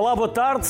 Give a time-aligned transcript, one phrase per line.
[0.00, 0.66] Olá, boa tarde.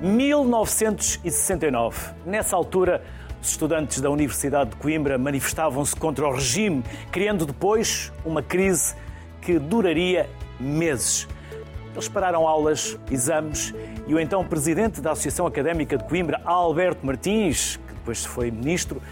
[0.00, 2.14] 1969.
[2.24, 3.02] Nessa altura,
[3.42, 8.94] os estudantes da Universidade de Coimbra manifestavam-se contra o regime, criando depois uma crise
[9.42, 10.30] que duraria
[10.60, 11.26] meses.
[11.92, 13.74] Eles pararam aulas, exames
[14.06, 19.02] e o então presidente da Associação Académica de Coimbra, Alberto Martins, que depois foi ministro,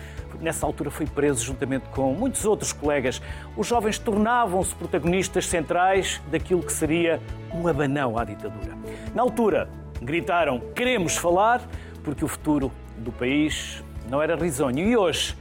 [0.41, 3.21] nessa altura foi preso juntamente com muitos outros colegas.
[3.57, 7.21] Os jovens tornavam-se protagonistas centrais daquilo que seria
[7.53, 8.77] um abanão à ditadura.
[9.15, 9.69] Na altura,
[10.01, 11.61] gritaram: Queremos falar,
[12.03, 14.79] porque o futuro do país não era risonho.
[14.79, 15.37] E hoje,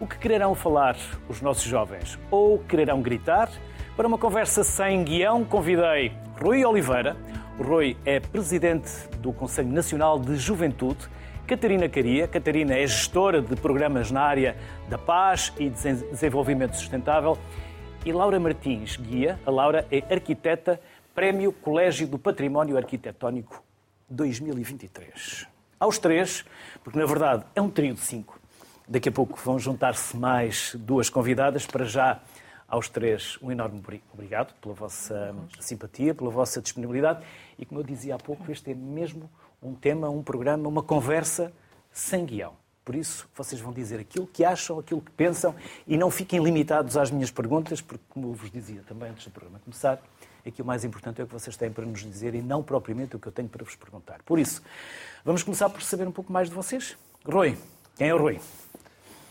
[0.00, 0.96] o que quererão falar
[1.28, 2.18] os nossos jovens?
[2.30, 3.50] Ou quererão gritar?
[3.96, 7.16] Para uma conversa sem guião, convidei Rui Oliveira.
[7.58, 11.08] O Rui é presidente do Conselho Nacional de Juventude.
[11.46, 12.26] Catarina Caria.
[12.26, 14.56] Catarina é gestora de programas na área
[14.88, 17.36] da paz e desenvolvimento sustentável.
[18.04, 19.38] E Laura Martins, guia.
[19.44, 20.80] A Laura é arquiteta,
[21.14, 23.62] Prémio Colégio do Património Arquitetónico
[24.08, 25.46] 2023.
[25.78, 26.46] Aos três,
[26.82, 28.40] porque na verdade é um trio de cinco.
[28.88, 31.66] Daqui a pouco vão juntar-se mais duas convidadas.
[31.66, 32.22] Para já,
[32.66, 33.82] aos três, um enorme
[34.14, 37.22] obrigado pela vossa simpatia, pela vossa disponibilidade.
[37.58, 39.28] E como eu dizia há pouco, este é mesmo
[39.64, 41.52] um tema, um programa, uma conversa
[41.90, 42.52] sem guião.
[42.84, 45.54] Por isso, vocês vão dizer aquilo que acham, aquilo que pensam
[45.86, 49.30] e não fiquem limitados às minhas perguntas, porque, como eu vos dizia também antes do
[49.30, 49.98] programa começar,
[50.46, 53.16] aqui o mais importante é o que vocês têm para nos dizer e não propriamente
[53.16, 54.22] o que eu tenho para vos perguntar.
[54.22, 54.62] Por isso,
[55.24, 56.94] vamos começar por saber um pouco mais de vocês.
[57.24, 57.56] Rui,
[57.96, 58.38] quem é o Rui?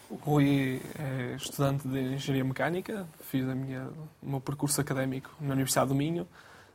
[0.09, 3.87] O Rui é estudante de Engenharia Mecânica, fiz a minha,
[4.21, 6.27] o meu percurso académico na Universidade do Minho.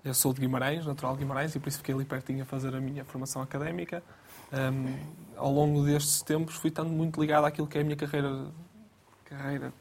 [0.09, 2.75] Eu sou de Guimarães, natural de Guimarães, e por isso fiquei ali pertinho a fazer
[2.75, 4.03] a minha formação académica.
[4.51, 4.97] Um,
[5.37, 8.47] ao longo destes tempos fui estando muito ligado àquilo que é a minha carreira,
[9.27, 9.73] carreira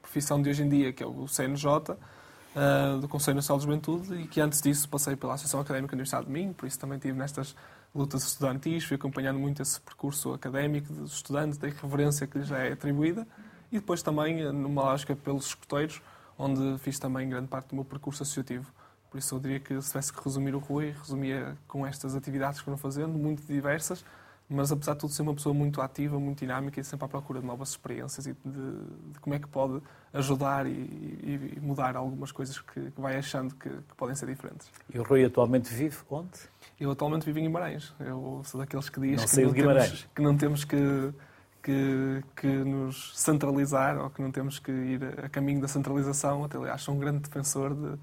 [0.00, 4.14] profissão de hoje em dia, que é o CNJ, uh, do Conselho Nacional de Juventude
[4.14, 6.96] e que antes disso passei pela Associação Académica da Universidade de Minho, por isso também
[6.96, 7.56] estive nestas
[7.92, 12.72] lutas estudantis, fui acompanhando muito esse percurso académico dos estudantes, da reverência que lhes é
[12.72, 13.26] atribuída
[13.72, 16.00] e depois também numa lógica pelos escuteiros,
[16.38, 18.72] onde fiz também grande parte do meu percurso associativo.
[19.14, 22.58] Por isso eu diria que se tivesse que resumir o Rui, resumia com estas atividades
[22.58, 24.04] que foram fazendo, muito diversas,
[24.48, 27.38] mas apesar de tudo ser uma pessoa muito ativa, muito dinâmica e sempre à procura
[27.40, 28.72] de novas experiências e de,
[29.12, 29.80] de como é que pode
[30.12, 34.68] ajudar e, e, mudar algumas coisas que, que vai achando que, que, podem ser diferentes.
[34.92, 36.36] E o Rui atualmente vive onde?
[36.80, 37.94] Eu atualmente vivo em Guimarães.
[38.00, 41.14] Eu sou daqueles que diz não que, não temos, que não temos que,
[41.62, 46.42] que, que nos centralizar ou que não temos que ir a caminho da centralização.
[46.42, 47.96] Até aliás, sou um grande defensor de,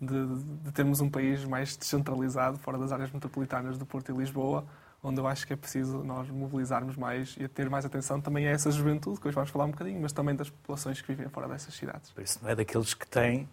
[0.00, 0.26] de,
[0.64, 4.64] de termos um país mais descentralizado, fora das áreas metropolitanas do Porto e Lisboa,
[5.02, 8.50] onde eu acho que é preciso nós mobilizarmos mais e ter mais atenção também a
[8.50, 11.48] essa juventude, que hoje vamos falar um bocadinho, mas também das populações que vivem fora
[11.48, 12.10] dessas cidades.
[12.10, 13.48] Por isso não é daqueles que têm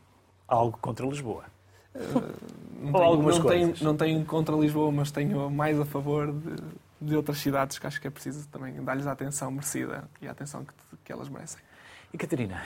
[0.47, 1.45] algo contra Lisboa.
[1.93, 2.33] Uh,
[2.81, 6.55] não, tenho, algumas não, tenho, não tenho contra Lisboa, mas tenho mais a favor de,
[6.99, 10.31] de outras cidades que acho que é preciso também dar-lhes a atenção merecida e a
[10.31, 11.61] atenção que, que elas merecem.
[12.11, 12.61] E Catarina?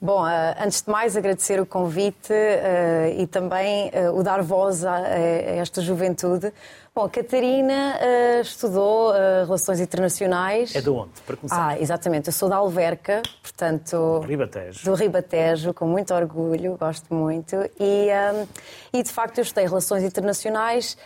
[0.00, 0.28] Bom, uh,
[0.60, 5.08] antes de mais agradecer o convite uh, e também uh, o dar voz a, a,
[5.08, 6.52] esta juventude.
[6.94, 7.96] Bom, a Catarina
[8.40, 10.76] estudou Relações Internacionais.
[10.76, 11.70] É de onde, para começar?
[11.70, 12.28] Ah, exatamente.
[12.28, 14.20] Eu sou da Alverca, portanto...
[14.20, 14.84] Ribatejo.
[14.84, 17.56] Do Ribatejo, com muito orgulho, gosto muito.
[17.80, 18.46] E, um,
[18.92, 20.96] e de facto eu estudei Relações Internacionais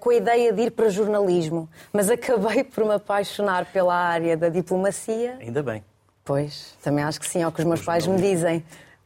[0.00, 4.48] com a ideia de ir para jornalismo, mas acabei por me apaixonar pela área da
[4.48, 5.36] diplomacia.
[5.40, 5.84] Ainda bem.
[6.26, 8.64] Pois, também acho que sim, é o que os meus pais me dizem.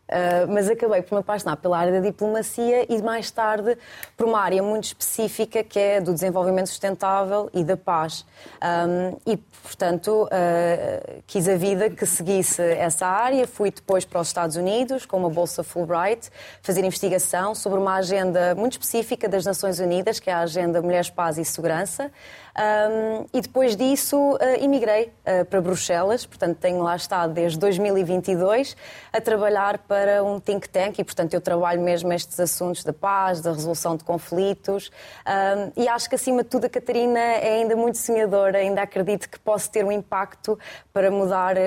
[0.09, 3.79] Uh, mas acabei por me apaixonar pela área da diplomacia e mais tarde
[4.17, 8.27] por uma área muito específica que é do desenvolvimento sustentável e da paz.
[8.61, 13.47] Um, e, portanto, uh, quis a vida que seguisse essa área.
[13.47, 16.29] Fui depois para os Estados Unidos com uma bolsa Fulbright
[16.61, 21.11] fazer investigação sobre uma agenda muito específica das Nações Unidas, que é a Agenda Mulheres,
[21.11, 22.11] Paz e Segurança.
[22.51, 28.77] Um, e depois disso uh, emigrei uh, para Bruxelas, portanto tenho lá estado desde 2022
[29.13, 33.41] a trabalhar para um think tank e portanto eu trabalho mesmo estes assuntos da paz,
[33.41, 34.91] da resolução de conflitos
[35.27, 39.29] um, e acho que acima de tudo a Catarina é ainda muito sonhadora, ainda acredito
[39.29, 40.59] que posso ter um impacto
[40.93, 41.61] para mudar uh,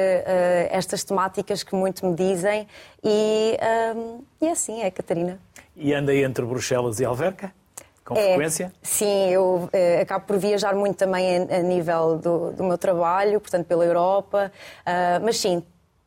[0.70, 2.68] estas temáticas que muito me dizem
[3.02, 3.58] e,
[3.96, 5.40] um, e é assim, é Catarina.
[5.76, 7.54] E anda entre Bruxelas e Alverca?
[8.04, 8.74] Com é, frequência?
[8.82, 13.40] Sim, eu eh, acabo por viajar muito também a, a nível do, do, meu trabalho,
[13.40, 14.52] portanto pela Europa,
[14.82, 15.64] uh, mas sim,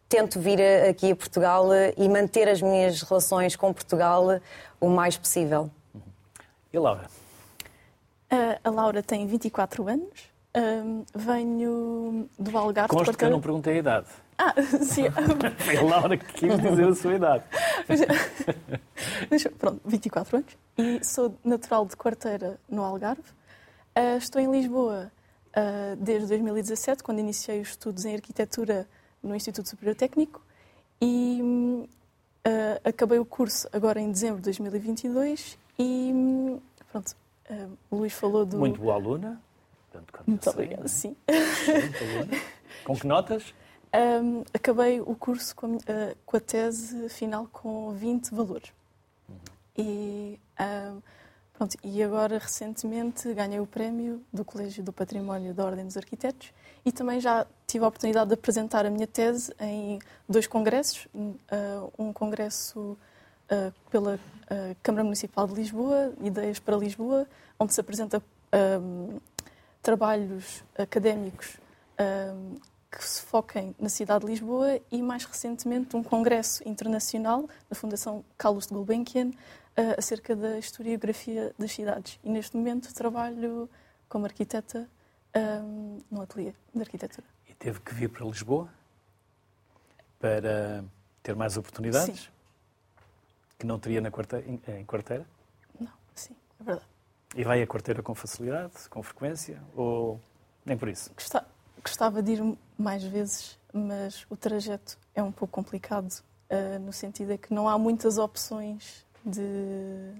[0.08, 4.40] tento vir aqui a Portugal e manter as minhas relações com Portugal
[4.80, 5.70] o mais possível.
[6.72, 7.06] E Laura?
[8.30, 12.88] Uh, a Laura tem 24 anos, Um, venho do Algarve.
[12.88, 14.06] Consta que eu não perguntei a idade.
[14.38, 15.04] Ah, sim.
[15.58, 17.44] Foi Laura que quis dizer a sua idade.
[19.58, 20.56] Pronto, 24 anos.
[20.76, 23.22] E sou natural de Quarteira, no Algarve.
[23.96, 25.10] Uh, estou em Lisboa
[25.48, 28.86] uh, desde 2017, quando iniciei os estudos em arquitetura
[29.22, 30.44] no Instituto Superior Técnico.
[31.00, 35.58] E uh, acabei o curso agora em dezembro de 2022.
[35.78, 36.12] E
[36.90, 37.16] pronto,
[37.90, 38.58] o Luís falou do.
[38.58, 39.40] Muito boa aluna.
[40.26, 41.16] Muito obrigada, sim.
[41.26, 42.42] Muito aluna.
[42.84, 43.54] Com que notas?
[43.94, 48.72] Um, acabei o curso com a, uh, com a, tese final com 20 valores.
[49.28, 49.36] Uhum.
[49.78, 51.02] E, um,
[51.54, 56.52] pronto, e agora, recentemente, ganhei o prémio do Colégio do Património da Ordem dos Arquitetos
[56.84, 59.98] e também já tive a oportunidade de apresentar a minha tese em
[60.28, 61.06] dois congressos.
[61.14, 62.98] Uh, um congresso
[63.50, 64.18] uh, pela
[64.82, 67.26] Câmara Municipal de Lisboa, Ideias para Lisboa,
[67.58, 68.22] onde se apresenta
[68.80, 69.18] um,
[69.82, 71.56] trabalhos académicos
[72.96, 78.24] que se foquem na cidade de Lisboa e, mais recentemente, um congresso internacional da Fundação
[78.38, 82.18] Carlos de Gulbenkian uh, acerca da historiografia das cidades.
[82.24, 83.68] E, neste momento, trabalho
[84.08, 84.88] como arquiteta
[85.36, 87.26] um, no ateliê de arquitetura.
[87.46, 88.70] E teve que vir para Lisboa
[90.18, 90.82] para
[91.22, 92.20] ter mais oportunidades?
[92.20, 92.28] Sim.
[93.58, 95.26] Que não teria na quarteira, em quarteira?
[95.78, 96.86] Não, sim, é verdade.
[97.34, 100.18] E vai a quarteira com facilidade, com frequência, ou
[100.64, 101.12] nem por isso?
[101.12, 101.56] Gostava
[101.86, 106.12] Gostava de ir mais vezes, mas o trajeto é um pouco complicado,
[106.50, 110.12] uh, no sentido de que não há muitas opções de,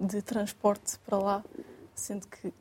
[0.00, 1.44] de transporte para lá,
[1.94, 2.52] sendo que.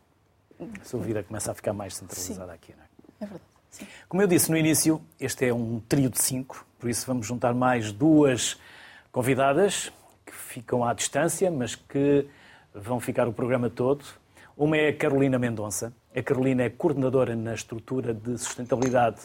[0.60, 2.56] A sua vida começa a ficar mais centralizada Sim.
[2.56, 2.88] aqui, não é?
[3.22, 3.44] É verdade.
[3.70, 3.88] Sim.
[4.08, 7.54] Como eu disse no início, este é um trio de cinco, por isso vamos juntar
[7.54, 8.60] mais duas
[9.12, 9.92] convidadas
[10.26, 12.28] que ficam à distância, mas que
[12.74, 14.06] vão ficar o programa todo.
[14.56, 15.92] Uma é a Carolina Mendonça.
[16.16, 19.22] A Carolina é coordenadora na estrutura de sustentabilidade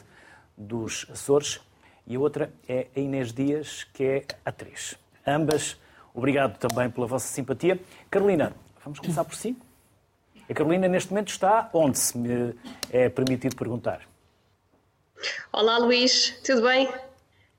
[0.59, 1.61] dos Açores
[2.07, 4.97] e a outra é a Inês Dias, que é atriz.
[5.27, 5.77] Ambas,
[6.13, 7.79] obrigado também pela vossa simpatia.
[8.11, 8.53] Carolina,
[8.83, 9.57] vamos começar por si.
[10.51, 12.55] A Carolina, neste momento, está onde, se me
[12.91, 14.09] é permitido perguntar?
[15.53, 16.89] Olá, Luís, tudo bem?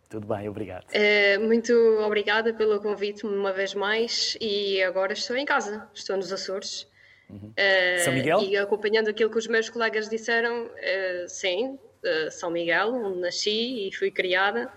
[0.09, 0.87] Tudo bem, obrigado.
[0.91, 1.71] É, muito
[2.03, 6.87] obrigada pelo convite uma vez mais e agora estou em casa, estou nos Açores.
[7.29, 7.51] Uhum.
[7.51, 8.41] Uh, São Miguel?
[8.41, 13.87] E acompanhando aquilo que os meus colegas disseram, uh, sim, uh, São Miguel, onde nasci
[13.87, 14.71] e fui criada.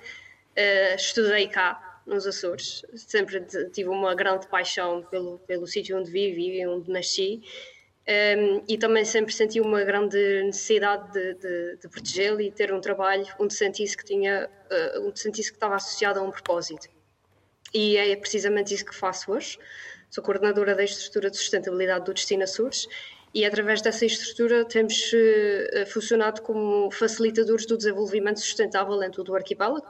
[0.97, 2.85] estudei cá, nos Açores.
[2.95, 3.41] Sempre
[3.73, 7.43] tive uma grande paixão pelo, pelo sítio onde vivi e onde nasci.
[8.03, 12.81] Um, e também sempre senti uma grande necessidade de, de, de protegê-lo e ter um
[12.81, 14.51] trabalho onde sentisse que tinha,
[14.99, 16.89] onde sentisse que estava associado a um propósito.
[17.73, 19.59] E é precisamente isso que faço hoje.
[20.11, 22.87] Sou coordenadora da estrutura de sustentabilidade do Destino Açores
[23.35, 29.35] e através dessa estrutura temos uh, funcionado como facilitadores do desenvolvimento sustentável em todo o
[29.35, 29.87] arquipélago,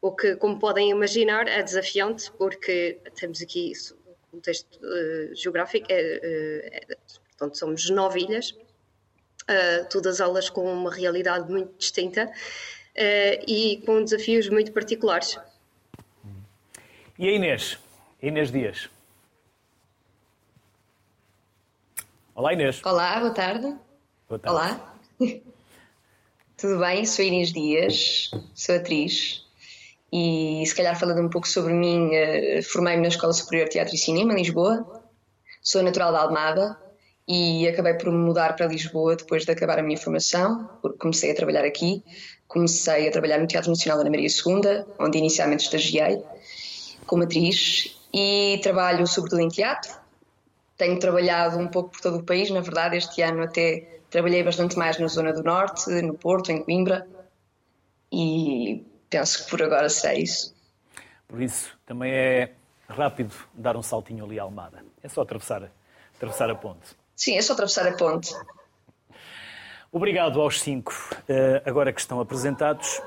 [0.00, 6.00] o que, como podem imaginar, é desafiante porque temos aqui um contexto uh, geográfico, é,
[6.00, 6.96] é,
[7.30, 12.30] portanto somos nove ilhas, uh, todas elas com uma realidade muito distinta
[13.46, 15.38] e com desafios muito particulares.
[17.18, 17.78] E a Inês?
[18.22, 18.88] Inês Dias?
[22.36, 22.82] Olá, Inês.
[22.84, 23.74] Olá, boa tarde.
[24.28, 24.50] Boa tarde.
[24.50, 24.94] Olá.
[26.54, 27.06] Tudo bem?
[27.06, 29.42] Sou Inês Dias, sou atriz
[30.12, 33.94] e se calhar falando um pouco sobre mim, eh, formei-me na Escola Superior de Teatro
[33.94, 35.02] e Cinema, em Lisboa.
[35.62, 36.78] Sou natural da Almada
[37.26, 41.30] e acabei por me mudar para Lisboa depois de acabar a minha formação, porque comecei
[41.30, 42.04] a trabalhar aqui.
[42.46, 46.22] Comecei a trabalhar no Teatro Nacional Ana Maria II, onde inicialmente estagiei
[47.06, 50.04] como atriz e trabalho sobretudo em teatro,
[50.76, 54.76] tenho trabalhado um pouco por todo o país, na verdade, este ano até trabalhei bastante
[54.76, 57.06] mais na zona do Norte, no Porto, em Coimbra,
[58.12, 60.54] e penso que por agora será isso.
[61.26, 62.52] Por isso, também é
[62.88, 64.84] rápido dar um saltinho ali à Almada.
[65.02, 65.70] É só atravessar,
[66.16, 66.96] atravessar a ponte.
[67.14, 68.32] Sim, é só atravessar a ponte.
[69.90, 70.92] Obrigado aos cinco.
[71.22, 73.00] Uh, agora que estão apresentados,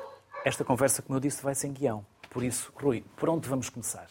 [0.44, 2.06] esta conversa, como eu disse, vai sem guião.
[2.30, 4.08] Por isso, Rui, por onde vamos começar?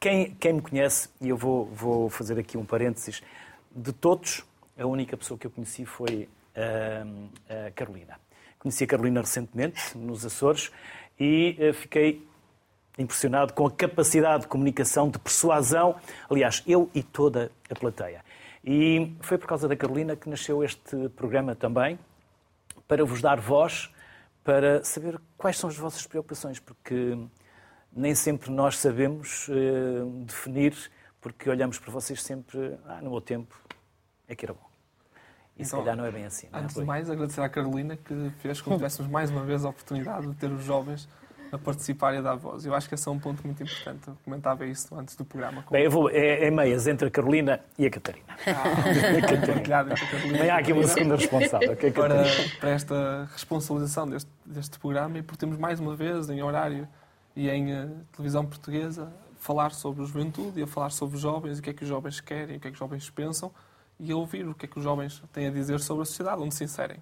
[0.00, 3.20] Quem, quem me conhece, e eu vou, vou fazer aqui um parênteses,
[3.74, 4.44] de todos,
[4.78, 8.16] a única pessoa que eu conheci foi a, Carolina.
[8.60, 10.70] Conheci a Carolina recentemente, nos Açores,
[11.18, 12.24] e uh, fiquei
[12.96, 15.96] impressionado com a capacidade de comunicação, de persuasão,
[16.30, 18.24] aliás, eu e toda a plateia.
[18.64, 21.98] E foi por causa da Carolina que nasceu este programa também,
[22.86, 23.92] para vos dar voz,
[24.44, 27.18] para saber quais são as vossas preocupações, porque
[27.92, 30.74] nem sempre nós sabemos uh, definir,
[31.20, 33.60] porque olhamos para vocês sempre, ah, no meu tempo
[34.28, 34.68] é que era bom.
[35.58, 36.46] E se calhar não é bem assim.
[36.52, 36.84] É, Antes Rui?
[36.84, 40.28] de mais, agradecer à Carolina que fez com que tivéssemos mais uma vez a oportunidade
[40.28, 41.08] de ter os jovens
[41.50, 42.64] a participar e a dar voz.
[42.64, 44.06] Eu acho que esse é um ponto muito importante.
[44.06, 45.64] Eu comentava isso antes do programa.
[45.70, 48.26] Bem, eu vou, é, é meias entre a Carolina e a Catarina.
[48.46, 51.86] Ah, partilhado entre a Carolina e Também a há aqui uma Catarina segunda responsável, que
[51.86, 52.56] é para, Catarina.
[52.60, 56.86] para esta responsabilização deste, deste programa e por termos mais uma vez em horário
[57.38, 61.60] e em eh, televisão portuguesa falar sobre a juventude e a falar sobre os jovens,
[61.60, 63.52] o que é que os jovens querem, o que é que os jovens pensam
[63.96, 66.42] e a ouvir o que é que os jovens têm a dizer sobre a sociedade,
[66.42, 67.00] onde se inserem.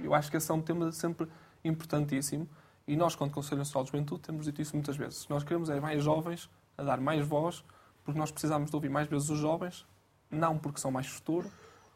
[0.00, 1.28] Eu acho que esse é um tema sempre
[1.64, 2.48] importantíssimo
[2.88, 5.28] e nós, quando Conselho Nacional de Juventude, temos dito isso muitas vezes.
[5.28, 7.64] Nós queremos é mais jovens a dar mais voz,
[8.02, 9.86] porque nós precisamos de ouvir mais vezes os jovens,
[10.28, 11.48] não porque são mais futuro,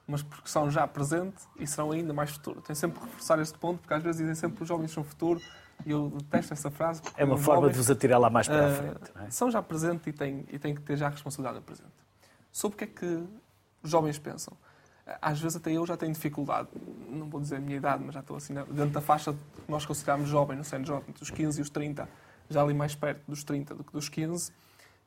[0.07, 2.61] mas porque são já presente e serão ainda mais futuro.
[2.61, 5.03] Tenho sempre que reforçar este ponto, porque às vezes dizem sempre que os jovens são
[5.03, 5.41] futuro
[5.85, 7.03] eu detesto essa frase.
[7.17, 9.13] É uma forma de vos atirar lá mais para a ah, frente.
[9.27, 9.31] É?
[9.31, 11.91] São já presente e têm, e têm que ter já a responsabilidade presente.
[12.53, 13.25] Sobre o que é que
[13.83, 14.57] os jovens pensam?
[15.23, 16.69] Às vezes até eu já tenho dificuldade,
[17.09, 19.71] não vou dizer a minha idade, mas já estou assim, na- dentro da faixa que
[19.71, 22.09] nós consideramos jovem no CNJ, entre os 15 e os 30,
[22.51, 24.51] já ali mais perto dos 30 do que dos 15,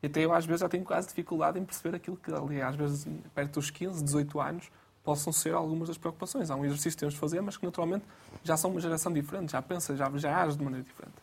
[0.02, 2.76] e até eu às vezes já tenho quase dificuldade em perceber aquilo que ali, às
[2.76, 4.72] vezes, perto dos 15, 18 anos,
[5.04, 6.52] possam ser algumas das preocupações.
[6.52, 8.06] Há um exercício que temos de fazer, mas que naturalmente
[8.44, 11.14] já são uma geração diferente, já pensa, já, já age de maneira diferente.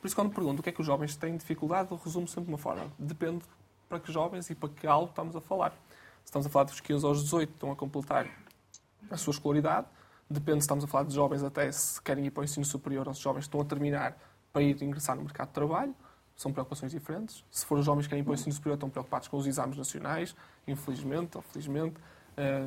[0.00, 2.44] Por isso, quando pergunto o que é que os jovens têm dificuldade, eu resumo sempre
[2.44, 2.86] de uma forma.
[2.98, 3.42] Depende
[3.88, 5.70] para que jovens e para que algo estamos a falar.
[5.70, 8.28] Se estamos a falar dos 15 aos 18, estão a completar
[9.10, 9.86] a sua escolaridade.
[10.30, 13.08] Depende se estamos a falar de jovens até se querem ir para o ensino superior
[13.08, 14.16] ou se jovens estão a terminar
[14.52, 15.94] para ir ingressar no mercado de trabalho.
[16.36, 17.42] São preocupações diferentes.
[17.50, 19.46] Se for os jovens que querem ir para o ensino superior, estão preocupados com os
[19.46, 21.96] exames nacionais, infelizmente ou felizmente.
[22.38, 22.64] Eh,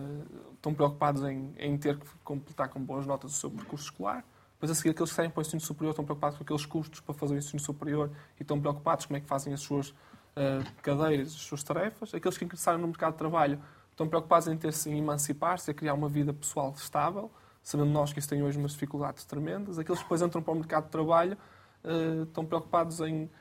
[0.54, 4.24] estão preocupados em, em ter que completar com boas notas o seu percurso escolar.
[4.56, 7.00] Depois, a seguir, aqueles que saem para o ensino superior estão preocupados com aqueles custos
[7.00, 9.96] para fazer o ensino superior e estão preocupados como é que fazem as suas
[10.36, 12.13] eh, cadeiras, as suas tarefas.
[12.13, 15.94] Aqueles que ingressaram no mercado de trabalho estão preocupados em ter-se em emancipar-se, a criar
[15.94, 17.32] uma vida pessoal estável,
[17.63, 19.80] sabendo nós que isso tem hoje umas dificuldades tremendas.
[19.80, 21.38] Aqueles que depois entram para o mercado de trabalho
[21.86, 23.32] eh, estão preocupados em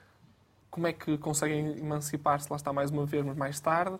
[0.70, 3.98] como é que conseguem emancipar-se, lá está mais uma vez, mas mais tarde.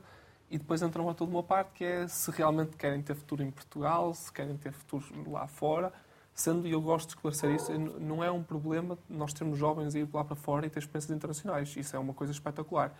[0.50, 3.50] E depois entram a toda uma parte que é se realmente querem ter futuro em
[3.50, 5.92] Portugal, se querem ter futuro lá fora.
[6.34, 9.98] Sendo, e eu gosto de esclarecer isso, não é um problema nós termos jovens a
[9.98, 11.76] ir lá para fora e ter experiências internacionais.
[11.76, 12.92] Isso é uma coisa espetacular.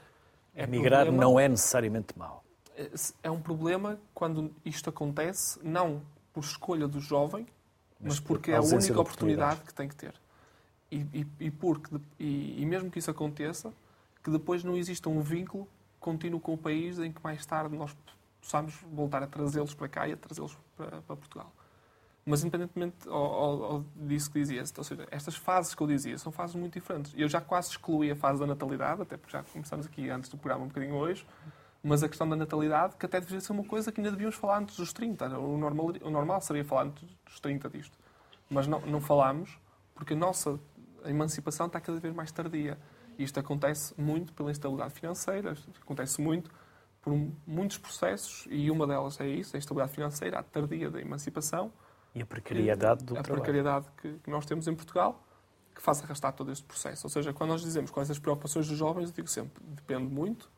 [0.54, 2.44] É Migrar problema- não é necessariamente mau.
[3.22, 6.02] é um problema quando isto acontece, não
[6.32, 7.46] por escolha do jovem,
[7.98, 9.60] Mas mas, por porque é a única de oportunidade.
[9.60, 10.14] que tem que ter.
[10.90, 13.72] E, e, e porque, e, e mesmo que isso aconteça,
[14.22, 15.66] que depois não exista um vínculo
[16.00, 17.96] contínuo com o país em que mais tarde nós
[18.40, 21.52] possamos voltar a trazê-los para cá e a trazê-los para, para Portugal.
[22.24, 22.96] Mas independentemente
[23.96, 27.12] disso que dizia, ou seja, estas fases que eu dizia são fases muito diferentes.
[27.16, 30.36] Eu já quase excluí a fase da natalidade, até porque já começamos aqui antes do
[30.36, 31.26] programa um bocadinho hoje,
[31.82, 34.58] mas a questão da natalidade, que até deveria ser uma coisa que ainda devíamos falar
[34.58, 35.38] antes dos 30.
[35.38, 37.98] O normal, o normal seria falar antes dos 30 disto.
[38.50, 39.58] Mas não, não falamos,
[39.94, 40.60] porque a nossa
[41.06, 42.78] emancipação está cada vez mais tardia.
[43.22, 46.50] Isto acontece muito pela instabilidade financeira, acontece muito
[47.02, 47.12] por
[47.46, 51.72] muitos processos, e uma delas é isso, a instabilidade financeira, a tardia da emancipação,
[52.14, 53.42] E a precariedade do a trabalho.
[53.42, 55.22] precariedade que, que nós temos em Portugal,
[55.74, 57.06] que faz arrastar todo este processo.
[57.06, 60.50] Ou seja, quando nós dizemos quais as preocupações dos jovens, eu digo sempre, depende muito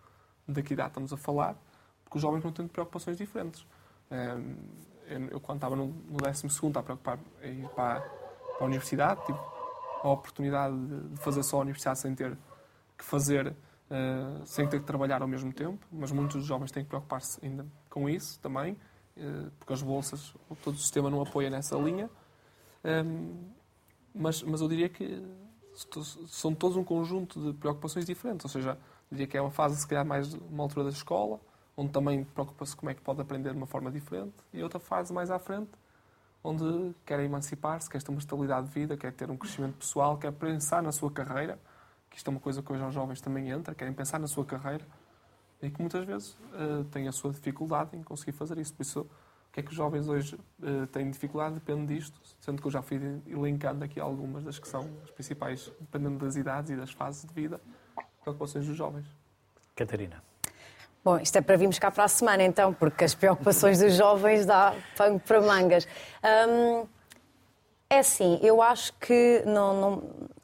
[0.49, 1.57] da que idade estamos a falar,
[2.05, 3.67] porque os jovens vão tendo preocupações diferentes.
[4.11, 4.57] Ehm,
[5.31, 9.21] Eu, quando estava no, no 12 estava a preocupar em ir para, para a universidade,
[9.27, 9.39] tive
[10.03, 12.37] a oportunidade de, de fazer só a universidade sem ter
[12.97, 13.55] que fazer,
[13.91, 17.67] eh, sem ter que trabalhar ao mesmo tempo, mas muitos jovens têm que preocupar-se ainda
[17.91, 18.77] com isso também,
[19.17, 22.09] eh, porque as bolsas, todo o sistema não apoia nessa linha.
[22.85, 23.53] Ehm,
[24.15, 25.23] mas, mas eu diria que
[26.27, 28.45] são todos um conjunto de preocupações diferentes.
[28.45, 28.79] Ou seja,
[29.11, 31.41] diria que é uma fase, se calhar, mais uma altura da escola,
[31.77, 35.13] onde também preocupa-se como é que pode aprender de uma forma diferente, e outra fase
[35.13, 35.71] mais à frente,
[36.45, 40.33] onde quer emancipar-se, quer ter uma estabilidade de vida, quer ter um crescimento pessoal, quer
[40.33, 41.59] pensar na sua carreira,
[42.13, 44.45] que isto é uma coisa que hoje aos jovens também entra, querem pensar na sua
[44.45, 44.87] carreira,
[45.63, 48.75] e que muitas vezes eh, têm a sua dificuldade em conseguir fazer isso.
[48.75, 52.61] Por isso, o que é que os jovens hoje eh, têm dificuldade depende disto, sendo
[52.61, 56.71] que eu já fui elencando aqui algumas das que são as principais, dependendo das idades
[56.71, 57.59] e das fases de vida,
[58.23, 59.07] preocupações dos jovens.
[59.75, 60.23] Catarina.
[61.03, 64.45] Bom, isto é para virmos cá para a semana, então, porque as preocupações dos jovens
[64.45, 65.89] dá pano para mangas.
[66.23, 66.87] Hum,
[67.89, 70.03] é assim, eu acho que, não, não-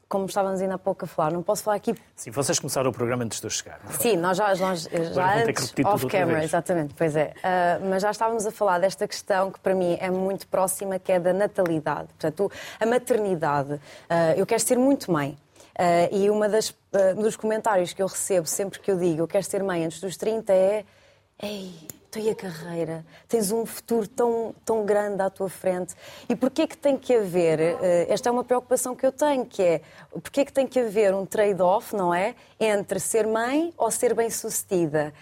[0.09, 1.95] como estávamos ainda há pouco a falar, não posso falar aqui.
[2.15, 3.79] Sim, vocês começaram o programa antes de eu chegar.
[3.83, 4.09] foi?
[4.09, 7.33] Sim, nós já, nós, já antes, off-camera, exatamente, pois é.
[7.43, 11.11] Ah, mas já estávamos a falar desta questão que para mim é muito próxima, que
[11.11, 12.07] é da natalidade.
[12.07, 13.79] Portanto, a maternidade.
[14.09, 15.37] Ah, eu quero ser muito mãe.
[15.77, 16.73] Ah, e uma das
[17.15, 20.17] dos comentários que eu recebo sempre que eu digo eu quero ser mãe antes dos
[20.17, 20.83] 30 é
[21.41, 21.71] Ei,
[22.17, 23.05] e a carreira?
[23.27, 25.93] Tens um futuro tão, tão grande à tua frente.
[26.27, 29.61] E porquê que tem que haver, eh, esta é uma preocupação que eu tenho, que
[29.61, 32.35] é, porquê que tem que haver um trade-off, não é?
[32.59, 35.13] Entre ser mãe ou ser bem-sucedida.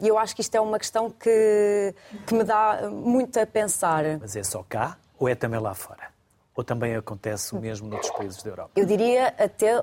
[0.00, 1.94] E eu acho que isto é uma questão que,
[2.26, 4.04] que me dá muito a pensar.
[4.20, 6.17] Mas é só cá ou é também lá fora?
[6.58, 8.72] Ou também acontece o mesmo noutros países da Europa?
[8.74, 9.80] Eu diria até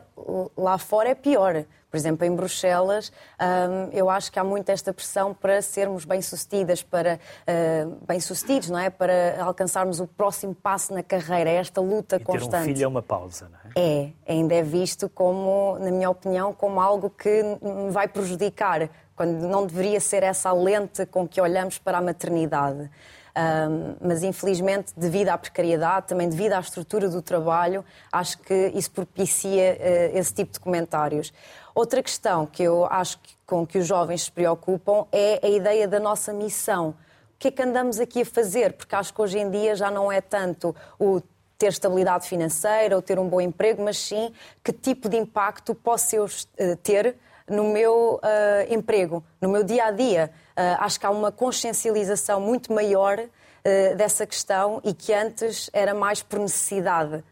[0.58, 1.64] lá fora é pior.
[1.90, 6.84] Por exemplo, em Bruxelas, hum, eu acho que há muito esta pressão para sermos bem-sucedidas,
[6.84, 7.18] para
[7.48, 8.90] uh, bem-sucedidos, não é?
[8.90, 12.52] Para alcançarmos o próximo passo na carreira, é esta luta e constante.
[12.52, 14.12] Ter um filho é uma pausa, não é?
[14.28, 19.48] É, ainda é visto como, na minha opinião, como algo que me vai prejudicar, quando
[19.48, 22.92] não deveria ser essa a lente com que olhamos para a maternidade.
[23.38, 28.90] Um, mas infelizmente, devido à precariedade, também devido à estrutura do trabalho, acho que isso
[28.92, 31.34] propicia uh, esse tipo de comentários.
[31.74, 35.86] Outra questão que eu acho que, com que os jovens se preocupam é a ideia
[35.86, 36.90] da nossa missão.
[36.90, 38.72] O que é que andamos aqui a fazer?
[38.72, 41.22] Porque acho que hoje em dia já não é tanto o
[41.58, 46.16] ter estabilidade financeira ou ter um bom emprego, mas sim que tipo de impacto posso
[46.16, 47.18] eu uh, ter
[47.50, 50.32] no meu uh, emprego, no meu dia a dia.
[50.58, 55.94] Uh, acho que há uma consciencialização muito maior uh, dessa questão e que antes era
[55.94, 57.24] mais por necessidade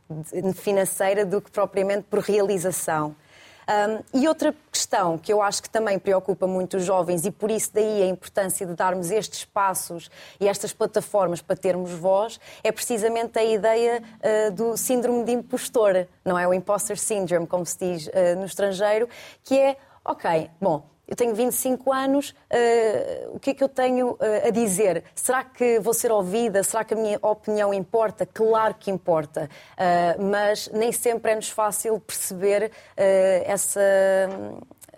[0.56, 3.15] financeira do que propriamente por realização.
[3.63, 7.50] Um, e outra questão que eu acho que também preocupa muito os jovens, e por
[7.50, 12.72] isso daí a importância de darmos estes espaços e estas plataformas para termos voz, é
[12.72, 16.48] precisamente a ideia uh, do síndrome de impostor, não é?
[16.48, 19.08] O imposter syndrome, como se diz uh, no estrangeiro,
[19.44, 24.12] que é, ok, bom, eu tenho 25 anos, uh, o que é que eu tenho
[24.12, 25.03] uh, a dizer?
[25.13, 26.63] Será que vou ser ouvida?
[26.63, 28.25] Será que a minha opinião importa?
[28.25, 33.81] Claro que importa, uh, mas nem sempre é-nos fácil perceber essa,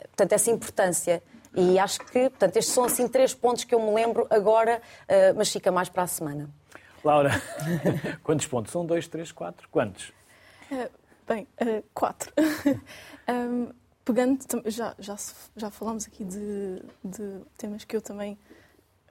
[0.09, 1.23] portanto, essa importância.
[1.55, 4.81] E acho que, portanto, estes são assim três pontos que eu me lembro agora,
[5.35, 6.49] mas fica mais para a semana.
[7.03, 7.31] Laura,
[8.23, 8.75] quantos pontos?
[8.75, 9.67] Um, dois, três, quatro?
[9.71, 10.11] Quantos?
[11.27, 11.47] bem,
[11.93, 12.31] quatro.
[13.29, 13.69] um,
[14.05, 15.17] pegando, já, já,
[15.57, 18.37] já falámos aqui de, de temas que eu também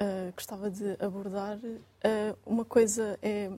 [0.00, 1.58] uh, gostava de abordar.
[1.58, 3.50] Uh, uma coisa é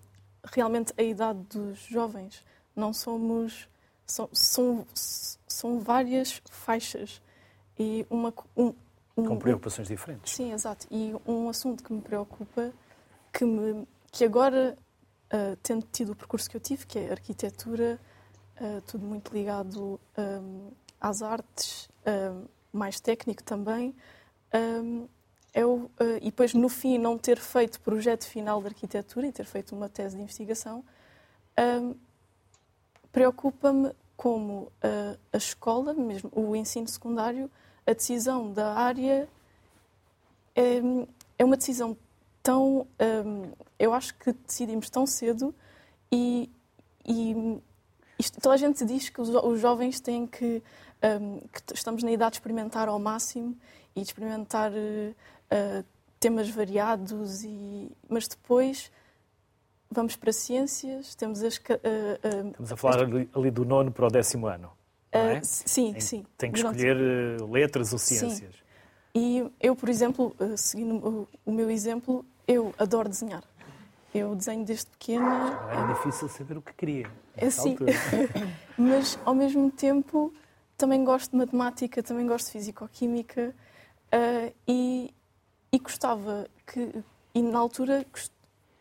[0.42, 2.42] realmente a idade dos jovens.
[2.74, 3.68] Não somos.
[4.06, 7.20] São, são, são várias faixas.
[7.78, 8.32] E uma.
[8.56, 8.72] Um,
[9.16, 10.34] um, Com preocupações diferentes.
[10.34, 10.86] Sim, exato.
[10.90, 12.72] E um assunto que me preocupa,
[13.32, 14.76] que, me, que agora,
[15.32, 18.00] uh, tendo tido o percurso que eu tive, que é arquitetura,
[18.86, 23.94] tudo muito ligado um, às artes, uh, mais técnico também.
[24.54, 25.08] Um,
[25.54, 29.46] eu, uh, e depois, no fim, não ter feito projeto final de arquitetura e ter
[29.46, 30.84] feito uma tese de investigação,
[31.58, 31.94] um,
[33.10, 37.50] preocupa-me como uh, a escola, mesmo o ensino secundário,
[37.86, 39.28] a decisão da área
[40.54, 40.80] é,
[41.38, 41.96] é uma decisão
[42.42, 42.86] tão.
[43.00, 45.54] Um, eu acho que decidimos tão cedo
[46.10, 46.50] e,
[47.04, 47.60] e
[48.18, 50.62] isto, toda a gente diz que os, os jovens têm que
[51.02, 53.56] um, que estamos na idade de experimentar ao máximo
[53.94, 55.84] e de experimentar uh,
[56.18, 58.90] temas variados, e, mas depois
[59.90, 61.56] vamos para ciências, temos as...
[61.56, 63.26] Uh, uh, Estamos a falar as...
[63.34, 64.70] ali do nono para o décimo ano,
[65.12, 65.40] é?
[65.42, 66.26] Sim, tem, sim.
[66.36, 66.96] Tem que escolher
[67.42, 68.54] letras ou ciências.
[68.54, 68.60] Sim.
[69.14, 73.42] E eu, por exemplo, seguindo o meu exemplo, eu adoro desenhar.
[74.14, 75.58] Eu desenho desde pequena.
[75.70, 77.10] É difícil saber o que queria.
[77.36, 77.76] É sim.
[78.76, 80.32] Mas, ao mesmo tempo,
[80.76, 83.54] também gosto de matemática, também gosto de físico-química
[84.12, 85.14] uh, e,
[85.72, 87.02] e gostava que,
[87.34, 88.04] e na altura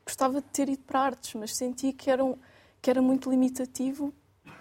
[0.06, 2.38] gostava de ter ido para artes, mas senti que era, um,
[2.82, 4.14] que era muito limitativo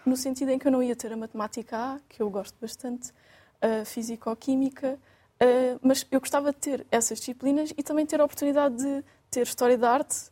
[0.07, 3.13] no sentido em que eu não ia ter a matemática A, que eu gosto bastante,
[3.61, 4.99] a físico-química,
[5.43, 9.43] uh, mas eu gostava de ter essas disciplinas e também ter a oportunidade de ter
[9.43, 10.31] história da arte,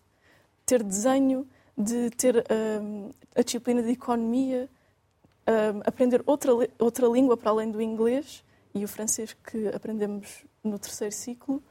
[0.65, 4.69] ter desenho, de ter uh, a disciplina de economia,
[5.47, 10.79] um, aprender outra, outra língua para além do inglês e o francês que aprendemos no
[10.79, 11.63] terceiro ciclo,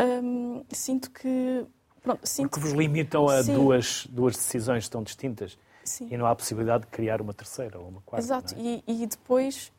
[0.00, 1.66] um, sinto que.
[2.02, 6.08] Pronto, sinto Porque vos limitam a duas, duas decisões tão distintas Sim.
[6.10, 8.24] e não há possibilidade de criar uma terceira ou uma quarta.
[8.24, 8.58] Exato, é?
[8.60, 9.72] e, e, depois.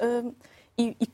[0.00, 0.32] Um,
[0.78, 1.08] e, e,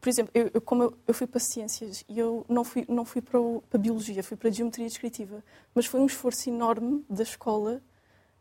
[0.00, 3.04] por exemplo, eu, eu como eu, eu, fui para ciências e eu não fui, não
[3.04, 6.48] fui para, o, para a biologia, fui para a geometria descritiva, mas foi um esforço
[6.48, 7.80] enorme da escola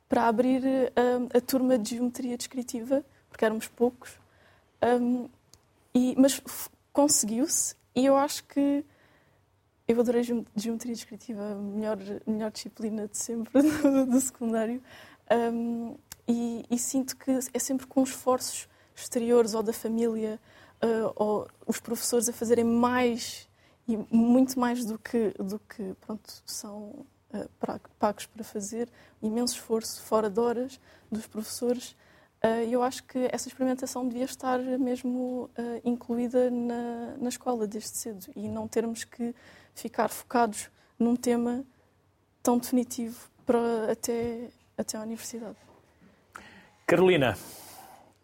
[0.09, 4.19] para abrir um, a turma de geometria descritiva, porque éramos poucos.
[4.83, 5.29] Um,
[5.93, 6.41] e, mas
[6.91, 8.83] conseguiu-se e eu acho que
[9.87, 10.23] eu adorei
[10.55, 14.81] geometria descritiva, a melhor, melhor disciplina de sempre do, do secundário.
[15.31, 15.95] Um,
[16.27, 20.39] e, e, sinto que é sempre com esforços exteriores ou da família
[20.83, 23.47] uh, ou os professores a fazerem mais
[23.87, 27.05] e muito mais do que, do que pronto, são
[27.99, 28.89] pagos para fazer,
[29.21, 30.79] imenso esforço fora de horas
[31.11, 31.95] dos professores.
[32.43, 37.89] Uh, eu acho que essa experimentação devia estar mesmo uh, incluída na, na escola desde
[37.89, 39.35] cedo e não termos que
[39.75, 41.65] ficar focados num tema
[42.41, 45.57] tão definitivo para até, até a universidade.
[46.87, 47.37] Carolina,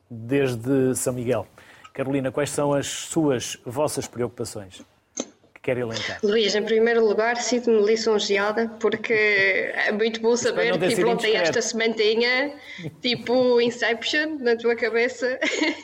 [0.09, 1.47] desde São Miguel.
[1.93, 4.81] Carolina, quais são as suas, vossas preocupações?
[5.65, 6.19] Quer elencar?
[6.23, 11.59] Luís, em primeiro lugar, sinto-me lisonjeada porque é muito bom saber que tipo, tem esta
[11.59, 12.53] sementinha,
[13.01, 15.39] tipo Inception, na tua cabeça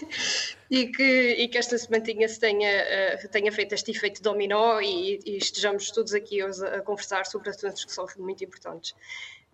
[0.70, 5.20] e, que, e que esta sementinha se tenha, uh, tenha feito este efeito dominó e,
[5.26, 8.94] e estejamos todos aqui hoje a conversar sobre assuntos que são muito importantes.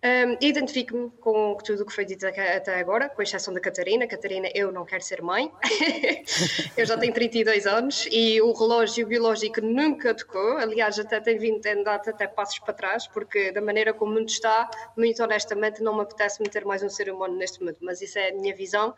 [0.00, 4.06] Um, Identifico-me com tudo o que foi dito até agora, com exceção da Catarina.
[4.06, 5.50] Catarina, eu não quero ser mãe.
[6.76, 10.56] eu já tenho 32 anos e o relógio biológico nunca tocou.
[10.58, 14.14] Aliás, até tem vindo a andar até passos para trás, porque da maneira como o
[14.14, 17.76] mundo está, muito honestamente, não me apetece meter mais um ser humano neste mundo.
[17.80, 18.94] Mas isso é a minha visão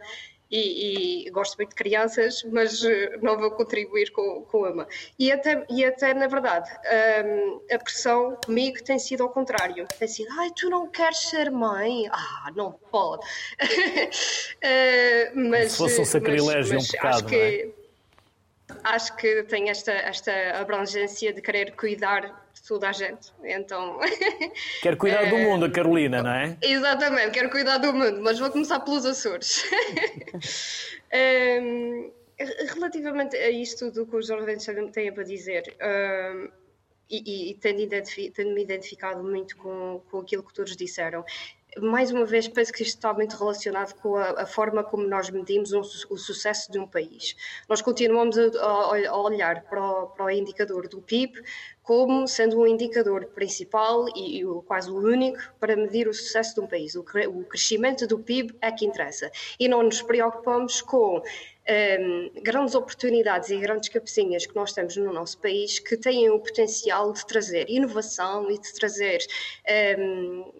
[0.50, 4.88] e, e, gosto muito de crianças, mas eh, não vou contribuir com, com uma.
[5.18, 6.68] E até, e até na verdade,
[7.24, 9.86] um, a pressão comigo tem sido ao contrário.
[9.98, 12.08] Tem sido, ai, tu não queres ser mãe?
[12.10, 13.24] Ah, não pode.
[13.24, 13.28] uh,
[15.48, 17.70] mas, Se fosse um sacrilégio, mas, um pecado, acho que, é?
[18.82, 23.32] Acho que tem esta, esta abrangência de querer cuidar toda a gente.
[23.44, 23.98] Então.
[24.82, 26.56] Quer cuidar do mundo, a Carolina, não é?
[26.62, 29.64] Exatamente, quero cuidar do mundo, mas vou começar pelos Açores.
[31.62, 32.12] um,
[32.74, 36.48] relativamente a isto do que os jovens têm para dizer, um,
[37.10, 41.24] e, e tendo, identifi tendo, me identificado muito com, com aquilo que todos disseram,
[41.78, 45.30] mais uma vez, penso que isto está muito relacionado com a, a forma como nós
[45.30, 47.36] medimos um, o sucesso de um país.
[47.68, 48.66] Nós continuamos a,
[49.08, 51.40] a, olhar para o, para o, indicador do PIB
[51.82, 56.60] como sendo um indicador principal e, e quase o único para medir o sucesso de
[56.60, 56.94] um país.
[56.94, 59.30] O, o crescimento do PIB é que interessa.
[59.58, 61.22] E não nos preocupamos com
[61.70, 66.40] um, grandes oportunidades e grandes cabecinhas que nós temos no nosso país que têm o
[66.40, 69.18] potencial de trazer inovação e de trazer
[69.96, 70.52] um,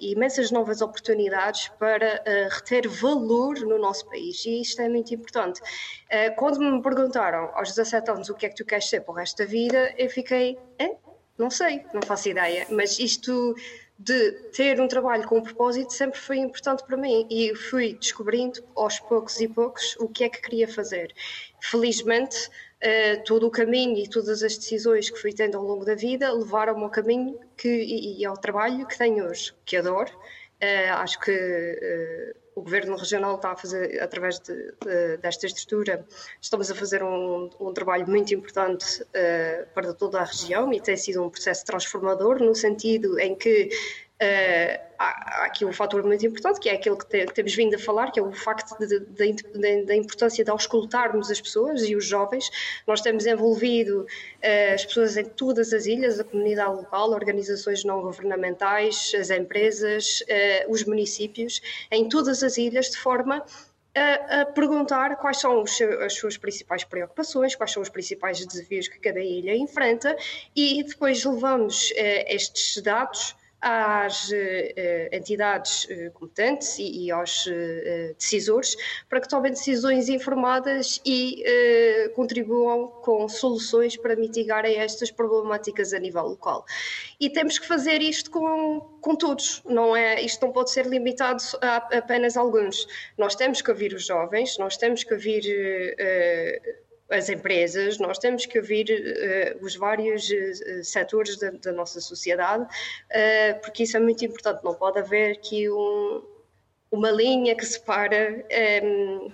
[0.00, 4.44] imensas novas oportunidades para uh, reter valor no nosso país.
[4.46, 5.60] E isto é muito importante.
[5.60, 9.12] Uh, quando me perguntaram aos 17 anos o que é que tu queres ser para
[9.12, 10.96] o resto da vida, eu fiquei, eh,
[11.36, 13.54] não sei, não faço ideia, mas isto
[13.98, 18.62] de ter um trabalho com um propósito sempre foi importante para mim e fui descobrindo
[18.74, 21.14] aos poucos e poucos o que é que queria fazer.
[21.60, 25.94] Felizmente, uh, todo o caminho e todas as decisões que fui tendo ao longo da
[25.94, 30.10] vida levaram-me ao caminho que, e, e, ao trabalho que tenho hoje, que adoro.
[30.62, 36.04] Uh, acho que uh, o Governo Regional está a fazer, através de, de, desta estrutura,
[36.40, 40.96] estamos a fazer um, um trabalho muito importante uh, para toda a região e tem
[40.96, 43.70] sido um processo transformador, no sentido em que
[44.22, 47.74] Uh, há, aqui um fator muito importante, que é aquele que, te, que temos vindo
[47.74, 52.48] a falar, que é o facto da importância de auscultarmos as pessoas e os jovens.
[52.86, 58.00] Nós temos envolvido uh, as pessoas em todas as ilhas, a comunidade local, organizações não
[58.00, 63.44] governamentais, as empresas, uh, os municípios, em todas as ilhas, de forma
[63.94, 69.00] a, a, perguntar quais são as suas principais preocupações, quais são os principais desafios que
[69.00, 70.16] cada ilha enfrenta
[70.54, 71.94] e depois levamos uh,
[72.28, 74.34] estes dados às uh,
[75.12, 77.52] entidades uh, competentes e, e aos uh,
[78.18, 78.76] decisores
[79.08, 81.44] para que tomem decisões informadas e
[82.16, 86.64] contribuam com soluções para mitigarem estas problemáticas a nível local.
[87.20, 90.20] E temos que fazer isto com, com todos, não é?
[90.20, 92.86] Isto não pode ser limitado a, apenas alguns.
[93.16, 95.42] Nós temos que ouvir os jovens, nós temos que ouvir
[97.10, 102.64] as empresas, nós temos que ouvir uh, os vários uh, setores da, da, nossa sociedade,
[102.64, 104.64] uh, porque isso é muito importante.
[104.64, 106.22] Não pode haver aqui um,
[106.90, 108.44] uma linha que separa
[108.82, 109.30] um,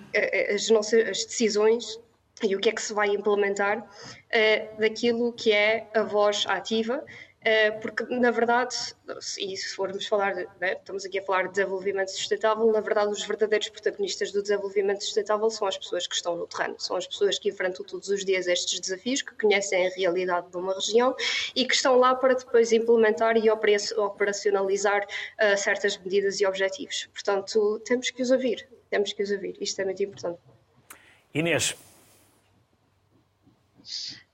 [0.53, 1.99] as nossas as decisões
[2.43, 3.85] e o que é que se vai implementar
[4.77, 7.03] daquilo que é a voz ativa
[7.81, 8.75] porque na verdade,
[9.37, 13.25] e se formos falar, né, estamos aqui a falar de desenvolvimento sustentável, na verdade os
[13.25, 17.39] verdadeiros protagonistas do desenvolvimento sustentável são as pessoas que estão no terreno, são as pessoas
[17.39, 21.15] que enfrentam todos os dias estes desafios, que conhecem a realidade de uma região
[21.55, 27.07] e que estão lá para depois implementar e operacionalizar uh, certas medidas e objetivos.
[27.13, 30.39] Portanto, temos que os ouvir, temos que os ouvir, isto é muito importante.
[31.33, 31.75] Inês.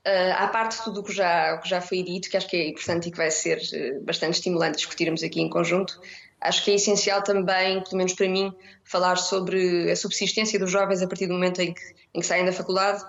[0.06, 2.56] Uh, à parte de tudo o que já, que já foi dito, que acho que
[2.56, 6.00] é importante e que vai ser uh, bastante estimulante discutirmos aqui em conjunto,
[6.40, 11.02] acho que é essencial também, pelo menos para mim, falar sobre a subsistência dos jovens
[11.02, 11.80] a partir do momento em que,
[12.14, 13.04] em que saem da faculdade,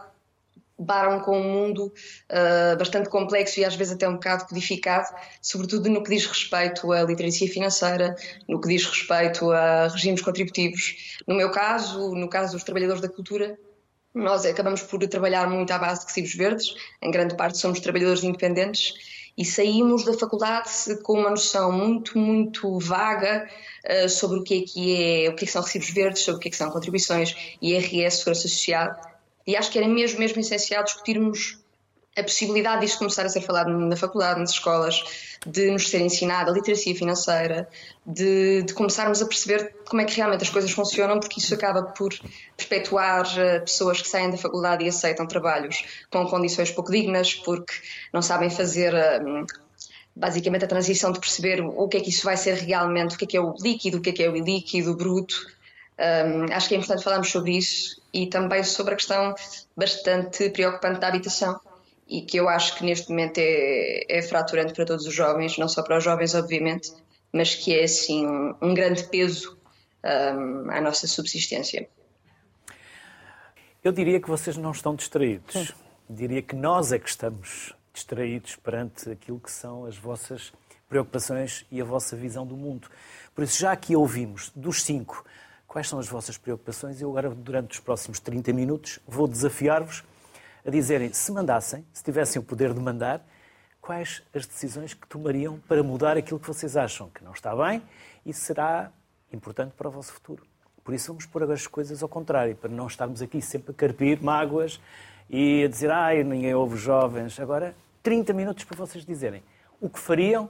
[0.78, 1.94] deparam com um mundo
[2.32, 5.08] uh, bastante complexo e às vezes até um bocado codificado,
[5.42, 8.16] sobretudo no que diz respeito à literacia financeira,
[8.48, 11.18] no que diz respeito a regimes contributivos.
[11.28, 13.58] No meu caso, no caso dos trabalhadores da cultura,
[14.17, 18.23] nós acabamos por trabalhar muito à base de recibos verdes, em grande parte somos trabalhadores
[18.23, 18.93] independentes
[19.38, 20.69] e saímos da faculdade
[21.03, 23.47] com uma noção muito, muito vaga
[23.86, 26.38] uh, sobre o que é que é, o que, é que são recibos verdes, sobre
[26.38, 28.99] o que é que são contribuições, IRS, Segurança Social.
[29.45, 31.60] E acho que era mesmo, mesmo essencial discutirmos
[32.17, 35.03] a possibilidade disso começar a ser falado na faculdade, nas escolas,
[35.45, 37.69] de nos ser ensinada a literacia financeira,
[38.03, 41.84] de, de, começarmos a perceber como é que realmente as coisas funcionam, porque isso acaba
[41.84, 42.12] por
[42.58, 47.73] perpetuar uh, pessoas que saem da faculdade e aceitam trabalhos com condições pouco dignas, porque
[48.12, 48.93] não sabem fazer.
[48.93, 49.45] Uh,
[50.15, 53.25] basicamente a transição de perceber o que é que isso vai ser realmente, o que
[53.25, 55.36] é que é o líquido, o que é que é o ilíquido, o bruto.
[55.99, 59.36] Um, acho que é importante falarmos sobre isso e também sobre a questão
[59.75, 61.60] bastante preocupante da habitação
[62.08, 65.67] e que eu acho que neste momento é, é fraturante para todos os jovens, não
[65.67, 66.91] só para os jovens, obviamente,
[67.32, 69.58] mas que é assim um, um grande peso
[70.04, 71.88] um, à nossa subsistência.
[73.84, 75.74] Eu diria que vocês não estão distraídos.
[76.10, 80.54] Diria que nós é que estamos distraídos perante aquilo que são as vossas
[80.88, 82.88] preocupações e a vossa visão do mundo.
[83.36, 85.26] Por isso, já aqui ouvimos dos cinco
[85.67, 90.04] quais são as vossas preocupações, eu agora, durante os próximos 30 minutos, vou desafiar-vos
[90.67, 93.25] a dizerem, se mandassem, se tivessem o poder de mandar,
[93.80, 97.82] quais as decisões que tomariam para mudar aquilo que vocês acham que não está bem
[98.25, 98.91] e será
[99.32, 100.45] importante para o vosso futuro.
[100.84, 103.73] Por isso vamos pôr agora as coisas ao contrário, para não estarmos aqui sempre a
[103.73, 104.77] carpir mágoas
[105.30, 107.39] e a dizer, ai, ninguém ouve jovens.
[107.39, 109.41] Agora, 30 minutos para vocês dizerem
[109.80, 110.49] o que fariam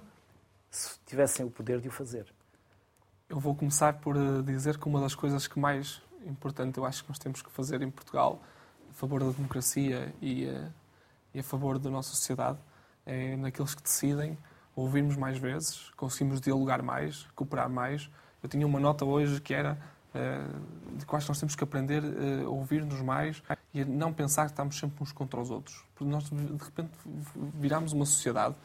[0.72, 2.26] se tivessem o poder de o fazer.
[3.30, 7.04] Eu vou começar por eh, dizer que uma das coisas que mais importante eu acho
[7.04, 8.42] que nós temos que fazer em Portugal
[8.98, 10.72] favor da democracia e, uh,
[11.34, 12.58] e a favor da nossa sociedade
[13.06, 14.38] é naqueles que decidem
[14.76, 18.10] ouvirmos mais vezes, conseguimos dialogar mais, cooperar mais.
[18.44, 19.78] Eu tinha uma nota hoje que era
[20.14, 23.42] uh, de quais nós temos que aprender uh, a ouvir-nos mais
[23.74, 25.84] e a não pensar que estamos sempre uns contra os outros.
[25.96, 26.92] Porque nós, de repente,
[27.56, 28.56] viramos uma sociedade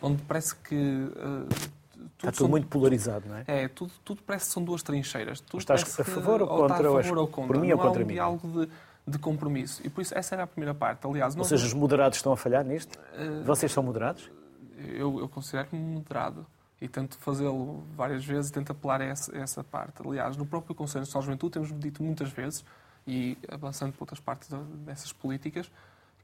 [0.00, 0.74] onde parece que.
[0.74, 3.44] Uh, tudo Está tudo são, muito polarizado, não é?
[3.46, 5.40] É, tudo, tudo parece que são duas trincheiras.
[5.40, 6.90] Tudo estás a favor ou contra?
[6.90, 7.54] Ou, a favor ou contra.
[7.54, 8.14] Por mim ou contra mim?
[8.14, 8.72] Não há um diálogo de
[9.08, 9.80] de compromisso.
[9.84, 11.06] E por isso essa era a primeira parte.
[11.06, 12.98] Aliás, Ou seja, os moderados estão a falhar nisto?
[12.98, 14.30] Uh, Vocês são moderados?
[14.76, 16.46] Eu, eu considero-me moderado
[16.80, 20.00] e tento fazê-lo várias vezes e tento apelar a essa, a essa, parte.
[20.06, 22.64] Aliás, no próprio Conselho Nacional de Juventude temos dito muitas vezes,
[23.06, 24.48] e avançando para outras partes
[24.84, 25.70] dessas políticas,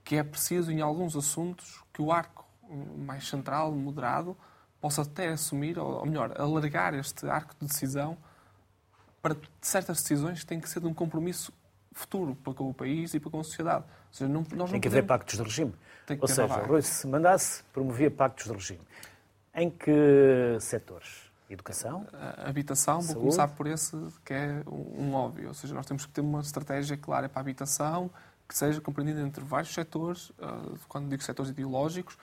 [0.05, 2.45] que é preciso, em alguns assuntos, que o arco
[2.99, 4.37] mais central, moderado,
[4.81, 8.17] possa até assumir, ou melhor, alargar este arco de decisão
[9.23, 11.53] para certas decisões que têm que ser de um compromisso
[11.95, 13.85] futuro para com o país e para com a sociedade.
[14.11, 15.75] Seja, não, Tem que haver pactos de regime.
[16.21, 18.81] Ou seja, Rui, se mandasse, promovia pactos de regime.
[19.55, 21.33] Em que setores?
[21.49, 22.07] Educação?
[22.13, 23.15] A habitação, Saúde?
[23.15, 25.49] vou começar por esse que é um, óbvio.
[25.49, 28.11] Ou seja, nós temos que ter uma estratégia clara para a habitação,
[28.49, 32.19] que seja compreendida entre vários setores, uh, quando digo setores ideológicos,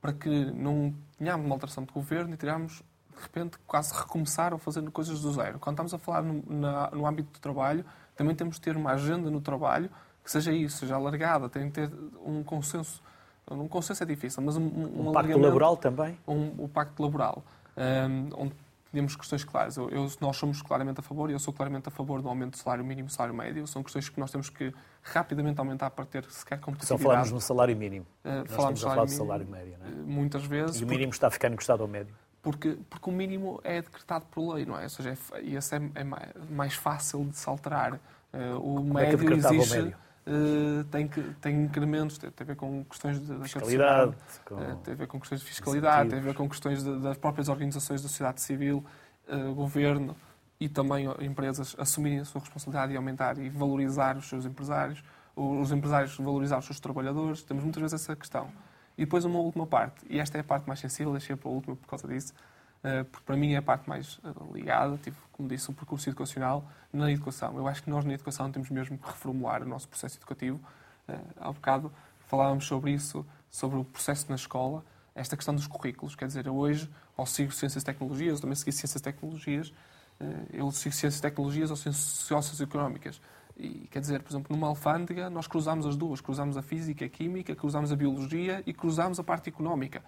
[0.00, 2.82] para que não tenhamos uma alteração de governo e tiramos,
[3.14, 5.58] de repente, quase recomeçar ou fazendo coisas do zero.
[5.58, 7.84] Quando estamos a falar no, na, no âmbito do trabalho,
[8.18, 9.88] também temos de ter uma agenda no trabalho
[10.24, 11.90] que seja isso, seja alargada, tem que ter
[12.26, 13.00] um consenso.
[13.48, 16.18] Um consenso é difícil, mas um, um, um pacto laboral também?
[16.26, 17.44] Um, o pacto laboral,
[17.76, 18.54] um, onde
[18.92, 19.76] temos questões claras.
[19.76, 22.52] Eu, eu, nós somos claramente a favor, e eu sou claramente a favor do aumento
[22.52, 23.66] do salário mínimo e salário médio.
[23.68, 27.02] São questões que nós temos que rapidamente aumentar para ter sequer competitividade.
[27.02, 28.06] Só falamos no salário mínimo.
[28.24, 29.90] Uh, falamos falar do salário médio, é?
[29.90, 30.80] Muitas vezes.
[30.80, 31.16] E o mínimo porque...
[31.16, 34.78] está a ficar encostado ao médio porque, porque o mínimo é decretado por lei, não
[34.78, 34.84] é?
[34.84, 36.04] Ou seja, é, esse é, é
[36.50, 37.94] mais fácil de se alterar.
[37.94, 39.76] Uh, o Como médio é que exige.
[39.76, 39.96] Médio?
[40.26, 44.56] Uh, tem, que, tem incrementos, tem, tem, a ver com questões de fiscalidade, com...
[44.56, 47.16] uh, tem a ver com questões de fiscalidade, tem a ver com questões de, das
[47.16, 48.84] próprias organizações da sociedade civil,
[49.26, 50.14] uh, governo
[50.60, 55.02] e também empresas assumirem a sua responsabilidade e aumentar e valorizar os seus empresários,
[55.34, 57.42] os empresários valorizar os seus trabalhadores.
[57.42, 58.48] Temos muitas vezes essa questão.
[58.98, 61.52] E depois uma última parte, e esta é a parte mais sensível, deixei para a
[61.52, 62.34] última por causa disso,
[62.82, 66.08] eh, porque para mim é a parte mais eh, ligada, tive, como disse, um percurso
[66.08, 67.56] educacional na educação.
[67.56, 70.60] Eu acho que nós na educação temos mesmo que reformular o nosso processo educativo.
[71.06, 71.92] Eh, há bocado
[72.26, 74.84] falávamos sobre isso, sobre o processo na escola,
[75.14, 76.16] esta questão dos currículos.
[76.16, 79.72] Quer dizer, hoje, ao sigo Ciências e Tecnologias, eu também segui Ciências e Tecnologias,
[80.52, 83.20] eu sigo Ciências e Tecnologias ou Ciências Económicas.
[83.58, 86.20] E, quer dizer, por exemplo, numa alfândega, nós cruzamos as duas.
[86.20, 90.02] Cruzamos a Física, a Química, cruzamos a Biologia e cruzamos a parte económica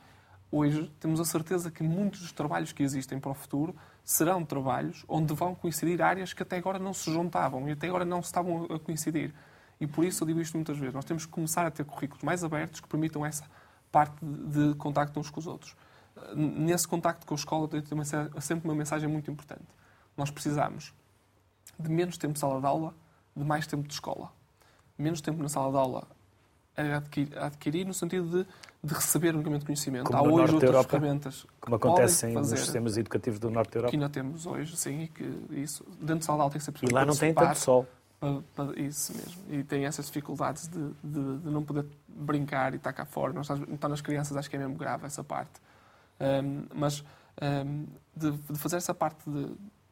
[0.50, 5.04] hoje temos a certeza que muitos dos trabalhos que existem para o futuro serão trabalhos
[5.08, 8.64] onde vão coincidir áreas que até agora não se juntavam e até agora não estavam
[8.64, 9.32] a coincidir.
[9.80, 10.94] E por isso eu digo isto muitas vezes.
[10.94, 13.44] Nós temos que começar a ter currículos mais abertos que permitam essa
[13.90, 15.76] parte de, contacto uns com os outros.
[16.34, 18.04] Nesse contacto com a escola, tenho
[18.40, 19.64] sempre uma mensagem muito importante.
[20.16, 20.92] Nós precisamos
[21.78, 22.94] de menos tempo de sala de aula,
[23.40, 24.30] de mais tempo de escola.
[24.98, 26.06] Menos tempo na sala de aula
[26.76, 28.46] a adquirir, a adquirir no sentido de,
[28.84, 30.04] de receber unicamente conhecimento.
[30.06, 33.78] Como Há no hoje outras Europa, ferramentas Como acontece nos sistemas educativos do Norte da
[33.78, 33.90] Europa.
[33.90, 36.64] que ainda temos hoje, sim, e que isso, dentro de sala de aula tem que
[36.64, 37.86] ser E possível lá não tem tanto sol.
[38.20, 39.42] Pa- pa- Isso mesmo.
[39.48, 43.32] E tem essas dificuldades de, de- de não poder brincar e estar cá fora.
[43.68, 45.52] Então, nas crianças, acho que é mesmo grave essa parte.
[46.20, 47.02] Ahm, mas
[47.40, 49.46] ahm, de, de fazer essa parte de,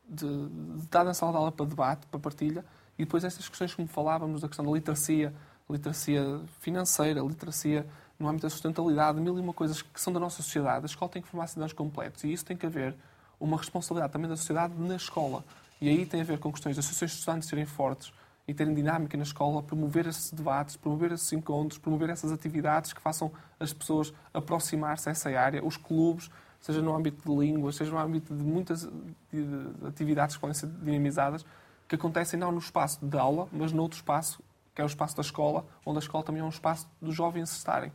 [0.08, 2.64] de, de estar na sala de aula para debate, para partilha,
[2.98, 5.32] e depois essas questões como falávamos, da questão da literacia,
[5.70, 7.86] literacia financeira, literacia
[8.18, 10.84] no âmbito da sustentabilidade, mil e uma coisas que são da nossa sociedade.
[10.84, 12.94] A escola tem que formar cidadãos completos e isso tem que haver
[13.38, 15.44] uma responsabilidade também da sociedade na escola.
[15.80, 18.12] E aí tem a ver com questões das associações de estudantes serem fortes
[18.48, 23.00] e terem dinâmica na escola, promover esses debates, promover esses encontros, promover essas atividades que
[23.00, 23.30] façam
[23.60, 26.28] as pessoas aproximar-se a essa área, os clubes,
[26.60, 28.82] seja no âmbito de línguas, seja no âmbito de muitas
[29.30, 31.44] de- de atividades que podem ser dinamizadas,
[31.88, 34.42] que acontecem não no espaço de aula, mas noutro espaço,
[34.74, 37.50] que é o espaço da escola, onde a escola também é um espaço dos jovens
[37.50, 37.90] estarem.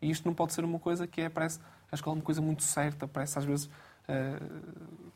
[0.00, 1.58] E isto não pode ser uma coisa que é, parece,
[1.90, 3.70] a escola é uma coisa muito certa, parece às vezes,
[4.06, 4.38] eh,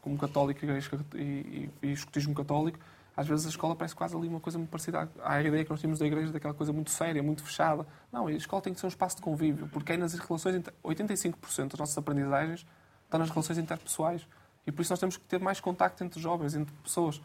[0.00, 1.96] como católico e, e,
[2.34, 2.78] católico,
[3.16, 5.80] às vezes a escola parece quase ali uma coisa muito parecida à ideia que nós
[5.80, 7.86] temos da igreja, daquela coisa muito séria, muito fechada.
[8.10, 10.74] Não, a escola tem que ser um espaço de convívio, porque é nas relações, inter-
[10.82, 12.66] 85% das nossas aprendizagens
[13.04, 14.26] estão nas relações interpessoais.
[14.66, 17.20] E por isso nós temos que ter mais contacto entre jovens, entre pessoas.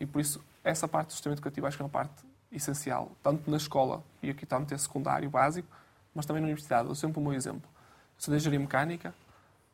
[0.00, 3.50] E por isso essa parte do sistema educativo acho que é uma parte essencial, tanto
[3.50, 5.68] na escola, e aqui está a meter secundário, básico,
[6.14, 6.88] mas também na universidade.
[6.88, 7.68] Eu sempre o meu exemplo.
[8.16, 9.14] Eu sou de engenharia mecânica,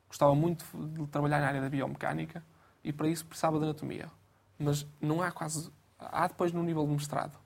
[0.08, 2.42] gostava muito de trabalhar na área da biomecânica
[2.82, 4.10] e para isso precisava de anatomia.
[4.58, 5.70] Mas não há quase.
[5.98, 7.38] Há depois no nível de mestrado,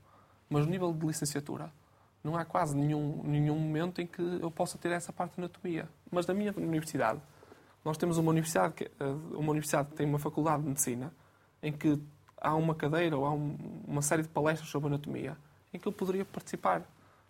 [0.49, 1.73] mas no nível de licenciatura
[2.23, 5.89] não há quase nenhum, nenhum momento em que eu possa ter essa parte de anatomia.
[6.11, 7.21] Mas na minha universidade,
[7.85, 11.13] nós temos uma universidade que, eh, uma universidade que tem uma faculdade de medicina
[11.63, 12.01] em que
[12.41, 15.37] há uma cadeira ou há um- uma série de palestras sobre anatomia
[15.73, 16.83] em que eu poderia participar.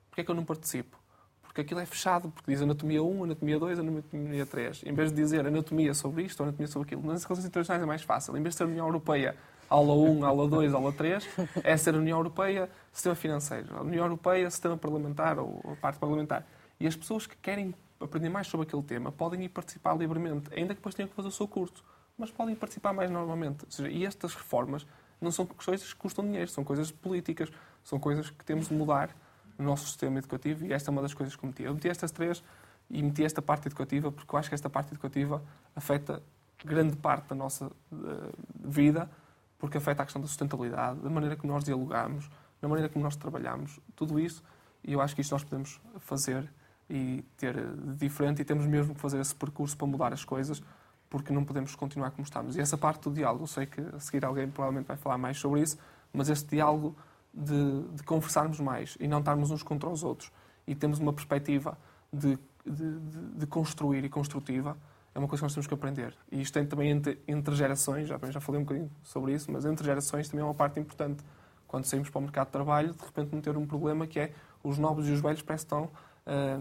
[0.09, 0.97] Porquê é que eu não participo?
[1.43, 4.83] Porque aquilo é fechado, porque diz anatomia 1, anatomia 2, anatomia 3.
[4.85, 7.87] Em vez de dizer anatomia sobre isto ou anatomia sobre aquilo, nas relações internacionais é
[7.87, 8.37] mais fácil.
[8.37, 9.35] Em vez de ser União Europeia,
[9.69, 11.27] aula 1, aula 2, aula 3,
[11.65, 13.77] é ser União Europeia, sistema financeiro.
[13.77, 16.47] A União Europeia, sistema parlamentar ou a parte parlamentar.
[16.79, 20.69] E as pessoas que querem aprender mais sobre aquele tema podem ir participar livremente, ainda
[20.69, 21.83] que depois tenham que fazer o seu curso.
[22.17, 23.65] Mas podem participar mais normalmente.
[23.65, 24.87] Ou seja, e estas reformas
[25.21, 27.51] não são coisas que custam dinheiro, são coisas políticas,
[27.85, 29.15] são coisas que temos de mudar
[29.59, 31.63] no nosso sistema educativo e esta é uma das coisas que meti.
[31.65, 32.43] Eu meti estas três
[32.89, 35.43] e meti esta parte educativa porque eu acho que esta parte educativa
[35.75, 36.23] afeta
[36.65, 38.31] grande parte da nossa eh,
[38.65, 39.11] vida,
[39.59, 42.29] porque afeta a questão da sustentabilidade, da maneira como nós dialogamos,
[42.61, 44.43] da maneira como nós trabalhamos, tudo isso,
[44.85, 46.49] e eu acho que isto nós podemos fazer
[46.89, 50.25] e ter eh, de diferente e temos mesmo que fazer esse percurso para mudar as
[50.25, 50.63] coisas,
[51.11, 52.57] porque não podemos continuar como estamos.
[52.57, 55.39] E essa parte do diálogo, eu sei que a seguir alguém provavelmente vai falar mais
[55.39, 55.79] sobre isso,
[56.13, 56.97] mas este diálogo
[57.33, 60.31] de, de conversarmos mais e não estarmos uns contra os outros
[60.67, 61.79] e temos uma perspectiva
[62.13, 62.99] de, de,
[63.37, 64.77] de- construir e construtiva,
[65.15, 66.15] é uma coisa que nós temos que aprender.
[66.31, 69.65] E isto tem também entre, entre gerações, já, já falei um bocadinho sobre isso, mas
[69.65, 71.25] entre gerações também é uma parte importante.
[71.67, 74.33] Quando saímos para o mercado de trabalho, de repente não ter um problema que é
[74.63, 75.91] os novos e os velhos parece que estão
[76.27, 76.61] ah,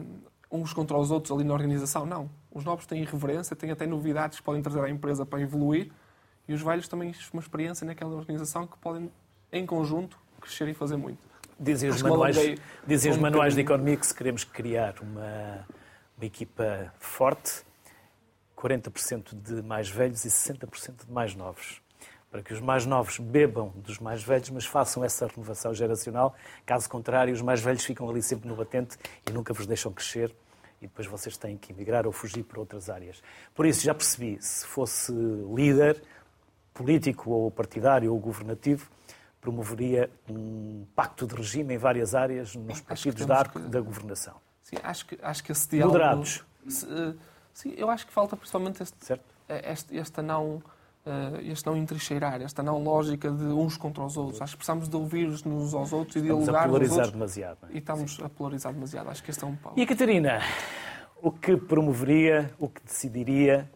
[0.52, 2.06] uns contra os outros ali na organização.
[2.06, 2.30] Não.
[2.58, 5.92] Os novos têm irreverência, têm até novidades que podem trazer à empresa para evoluir
[6.48, 9.12] e os velhos também têm uma experiência naquela organização que podem,
[9.52, 11.20] em conjunto, crescer e fazer muito.
[11.60, 12.36] Dizem os manuais,
[12.88, 15.68] dizem os manuais de economia que se queremos criar uma,
[16.18, 17.62] uma equipa forte,
[18.58, 21.80] 40% de mais velhos e 60% de mais novos.
[22.32, 26.36] Para que os mais novos bebam dos mais velhos, mas façam essa renovação geracional.
[26.66, 28.98] Caso contrário, os mais velhos ficam ali sempre no batente
[29.30, 30.34] e nunca vos deixam crescer
[30.82, 33.22] e depois vocês têm que emigrar ou fugir para outras áreas.
[33.56, 36.02] Por isso, já percebi, se fosse líder,
[36.74, 38.90] político ou partidário ou governativo,
[39.42, 44.36] promoveria um pacto de regime em várias áreas nos partidos da, que- da governação.
[44.64, 45.98] Sim, acho que, acho que esse diálogo...
[45.98, 46.44] Moderados.
[46.68, 47.14] Eh,
[47.54, 49.24] sim, eu acho que falta principalmente este, Certo?
[49.48, 50.62] este, esta não...
[51.08, 54.42] eh, Este não entrincheirar, esta não lógica de uns contra os outros.
[54.42, 56.98] Acho que precisamos de ouvir-nos uns aos outros e Estamos dialogar a uns aos polarizar
[56.98, 57.14] outros.
[57.14, 57.58] demasiado.
[57.64, 57.76] é?
[57.76, 59.10] E estamos a polarizar demasiado.
[59.10, 59.74] Acho que este é um pau.
[59.76, 60.42] E a Catarina,
[61.22, 63.70] o que promoveria, o que decidiria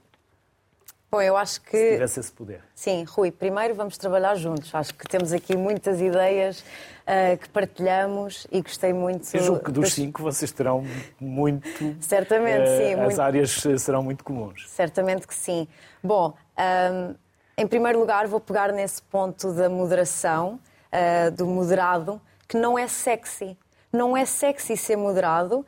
[1.14, 1.92] Bom, eu acho se que.
[1.92, 2.62] tivesse esse poder?
[2.74, 4.74] Sim, Rui, primeiro vamos trabalhar juntos.
[4.74, 6.64] Acho que temos aqui muitas ideias
[7.06, 9.28] ah, que partilhamos e gostei muito.
[9.36, 10.86] Eu julgo que dos das- cinco vocês terão
[11.20, 11.68] muito.
[12.00, 12.94] Certamente, eh, sim.
[12.94, 14.64] As muito- áreas serão muito comuns.
[14.70, 15.68] Certamente que sim.
[16.02, 17.16] Bom, ahm,
[17.58, 20.60] em primeiro lugar, vou pegar nesse ponto da moderação,
[20.92, 23.58] ah, do moderado, que não é sexy.
[23.94, 25.66] Não é sexy ser moderado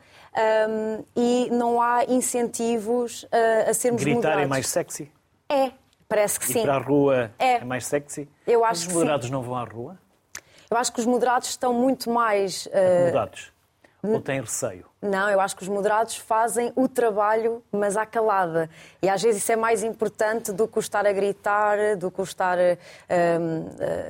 [0.68, 4.44] um, e não há incentivos uh, a sermos Gritar moderados.
[4.44, 5.12] é mais sexy?
[5.46, 5.72] É,
[6.08, 6.62] parece que Ir sim.
[6.62, 7.56] para a rua É.
[7.56, 8.26] é, mais sexy?
[8.46, 8.94] Eu Os acho sim.
[8.94, 9.98] moderados não vão à rua?
[10.70, 12.64] Eu acho que os moderados estão muito mais.
[12.66, 13.52] uh, Moderados?
[14.02, 14.86] Ou têm receio?
[15.04, 18.70] Não, eu acho que os moderados fazem o trabalho, mas à calada.
[19.02, 22.22] E às vezes isso é mais importante do que o estar a gritar, do que
[22.22, 23.66] o estar hum,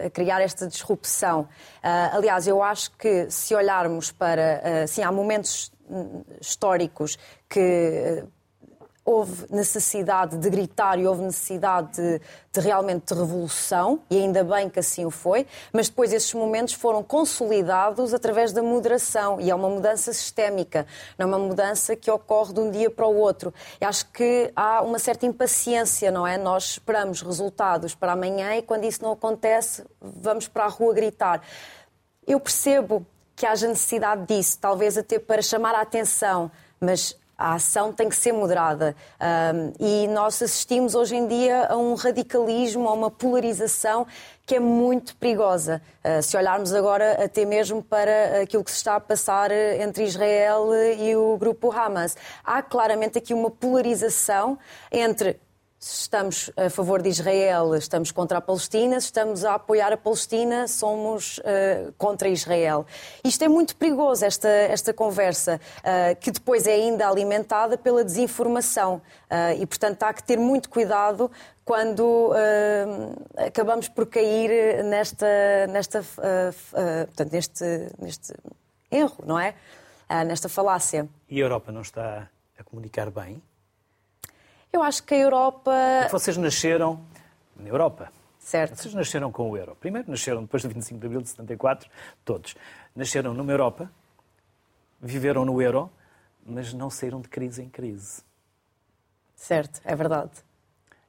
[0.06, 1.48] a criar esta disrupção.
[1.82, 4.62] Ah, aliás, eu acho que se olharmos para.
[4.84, 7.18] ah, sim, há momentos hum, históricos
[7.48, 8.22] que.
[9.04, 12.20] Houve necessidade de gritar e houve necessidade de,
[12.52, 16.72] de realmente de revolução, e ainda bem que assim o foi, mas depois esses momentos
[16.72, 20.86] foram consolidados através da moderação, e é uma mudança sistémica,
[21.18, 23.52] não é uma mudança que ocorre de um dia para o outro.
[23.78, 26.38] E acho que há uma certa impaciência, não é?
[26.38, 31.42] Nós esperamos resultados para amanhã e quando isso não acontece, vamos para a rua gritar.
[32.26, 36.50] Eu percebo que haja necessidade disso, talvez até para chamar a atenção,
[36.80, 38.94] mas a ação tem que ser moderada.
[39.20, 44.06] Um, e nós assistimos hoje em dia a um radicalismo, a uma polarização
[44.46, 45.82] que é muito perigosa.
[46.04, 50.68] Uh, se olharmos agora até mesmo para aquilo que se está a passar entre Israel
[50.98, 54.58] e o grupo Hamas, há claramente aqui uma polarização
[54.92, 55.40] entre
[55.84, 59.98] se estamos a favor de Israel, estamos contra a Palestina, se estamos a apoiar a
[59.98, 62.86] Palestina, somos uh, contra Israel.
[63.22, 69.02] Isto é muito perigoso, esta, esta conversa, uh, que depois é ainda alimentada pela desinformação.
[69.30, 71.30] Uh, e, portanto, há que ter muito cuidado
[71.66, 72.32] quando
[73.38, 76.04] acabamos por cair nesta, nesta,
[77.06, 77.64] portanto, neste,
[77.98, 78.34] neste
[78.90, 79.54] erro, não é?
[80.26, 81.08] nesta falácia.
[81.26, 82.28] E a Europa não está
[82.58, 83.42] a comunicar bem?
[84.74, 85.70] Eu acho que a Europa.
[86.00, 87.00] Porque vocês nasceram
[87.56, 88.10] na Europa.
[88.40, 88.74] Certo.
[88.74, 89.76] Vocês nasceram com o euro.
[89.76, 91.88] Primeiro nasceram depois do 25 de abril de 74,
[92.24, 92.56] todos.
[92.92, 93.88] Nasceram numa Europa,
[95.00, 95.88] viveram no euro,
[96.44, 98.22] mas não saíram de crise em crise.
[99.36, 100.32] Certo, é verdade.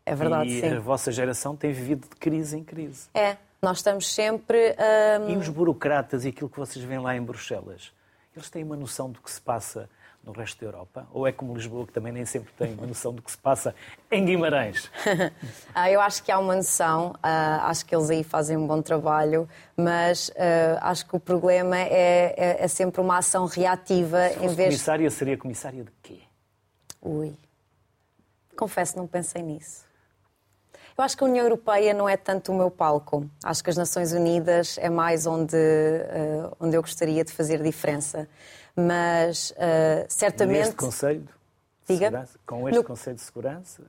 [0.06, 0.76] É verdade, e sim.
[0.76, 3.10] a vossa geração tem vivido de crise em crise.
[3.16, 4.76] É, nós estamos sempre.
[5.22, 7.92] hum, E os burocratas e aquilo que vocês veem lá em Bruxelas,
[8.36, 9.90] eles têm uma noção do que se passa
[10.26, 11.08] no resto da Europa?
[11.14, 13.76] Ou é como Lisboa, que também nem sempre tem uma noção do que se passa
[14.12, 14.90] em Guimarães?
[15.78, 18.82] Ah, eu acho que há uma noção, ah, acho que eles aí fazem um bom
[18.82, 24.48] trabalho, mas ah, acho que o problema é, é- é sempre uma ação reativa em
[24.48, 24.58] vez.
[24.70, 26.20] Comissária seria comissária de quê?
[27.02, 27.34] Ui,
[28.58, 29.84] confesso, não pensei nisso.
[30.98, 33.30] Eu acho que a União Europeia não é tanto o meu palco.
[33.44, 38.30] Acho que as Nações Unidas é mais onde, ah, onde eu gostaria de fazer diferença.
[38.76, 40.60] Mas ah, certamente.
[40.60, 41.28] Neste Conselho
[41.88, 42.28] Diga.
[42.46, 43.84] Com este No- Conselho de Segurança?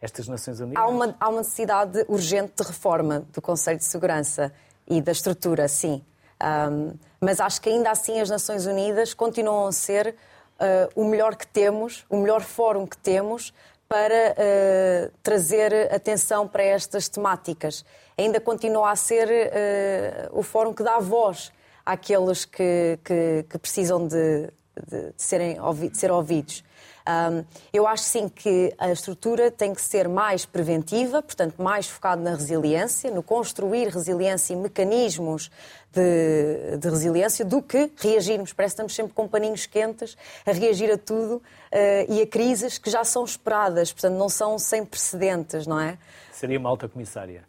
[0.00, 0.82] Estas Nações Unidas?
[0.82, 4.52] Há uma, há uma necessidade urgente de reforma do Conselho de Segurança
[4.86, 6.04] e da estrutura, sim.
[6.38, 10.14] Ahm, mas acho que ainda assim as Nações Unidas continuam a ser
[10.60, 13.52] ah, o melhor que temos, o melhor fórum que temos
[13.88, 17.84] para ah, trazer atenção para estas temáticas.
[18.16, 21.50] Ainda continua a ser ah, o fórum que dá voz
[21.92, 24.50] àqueles que, que- que precisam de,
[24.90, 25.56] de- de serem
[25.90, 26.62] de ser ouvidos.
[27.08, 32.20] Um, eu acho sim que a estrutura tem que ser mais preventiva, portanto, mais focada
[32.20, 35.50] na resiliência, no construir resiliência e mecanismos
[35.90, 38.52] de, de resiliência, do que reagirmos.
[38.52, 42.76] Parece que estamos sempre com paninhos quentes a reagir a tudo eh, e a crises
[42.76, 45.96] que já são esperadas, portanto, não são sem precedentes, não é?
[46.30, 47.42] Seria uma alta comissária.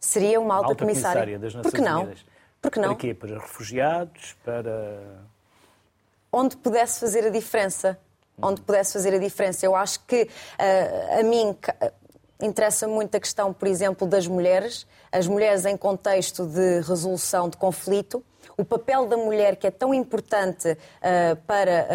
[0.00, 2.02] Seria uma alta, alta comissária das Por Nações que não?
[2.02, 2.31] Unidas.
[2.62, 2.90] Por que não?
[2.90, 3.12] Para quê?
[3.12, 4.34] Para refugiados?
[4.44, 5.20] Para.
[6.32, 7.98] onde pudesse fazer a diferença.
[8.40, 9.66] Onde pudesse fazer a diferença.
[9.66, 11.92] Eu acho que ah, a mim ca-
[12.40, 17.56] interessa muito a questão, por exemplo, das mulheres, as mulheres em contexto de resolução de
[17.56, 18.24] conflito.
[18.56, 21.86] O papel da mulher, que é tão importante ah, para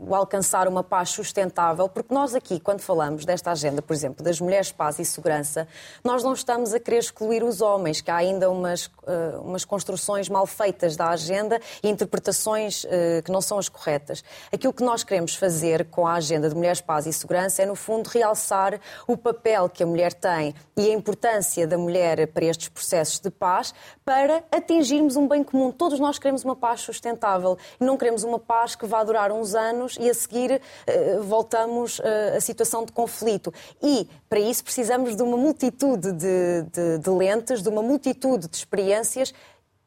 [0.00, 4.40] o alcançar uma paz sustentável, porque nós aqui, quando falamos desta agenda, por exemplo, das
[4.40, 5.66] mulheres, paz e segurança,
[6.04, 10.28] nós não estamos a querer excluir os homens, que há ainda umas, ah, umas construções
[10.28, 12.86] mal feitas da agenda e interpretações
[13.24, 14.24] que não são as corretas.
[14.52, 17.74] Aquilo que nós queremos fazer com a agenda de mulheres, paz e segurança é, no
[17.74, 22.68] fundo, realçar o papel que a mulher tem e a importância da mulher para estes
[22.68, 23.74] processos de paz
[24.04, 25.70] para atingirmos um bem comum.
[25.78, 29.54] Todos nós queremos uma paz sustentável e não queremos uma paz que vá durar uns
[29.54, 33.54] anos e a seguir eh, voltamos eh, à situação de conflito.
[33.80, 38.56] E para isso precisamos de uma multitude de, de- de lentes, de uma multitude de
[38.56, 39.32] experiências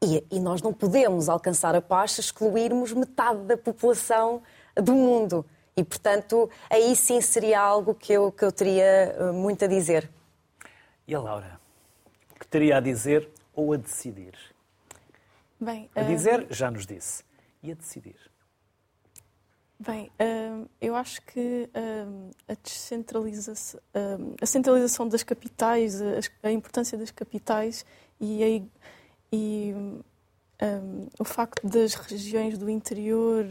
[0.02, 4.42] e, e nós não podemos alcançar a paz se excluirmos metade da população
[4.74, 5.44] do mundo.
[5.76, 10.10] E, portanto, aí sim seria algo que eu, que eu teria eh, muito a dizer.
[11.06, 11.60] E a Laura?
[12.34, 14.32] O que teria a dizer ou a decidir?
[15.62, 17.22] Bem, a dizer, já nos disse.
[17.62, 18.16] E a decidir?
[19.78, 20.10] Bem,
[20.80, 21.70] eu acho que
[22.48, 23.80] a descentralização,
[24.40, 26.00] a centralização das capitais,
[26.42, 27.86] a importância das capitais
[28.20, 28.62] e, a,
[29.32, 33.44] e um, o facto das regiões do interior,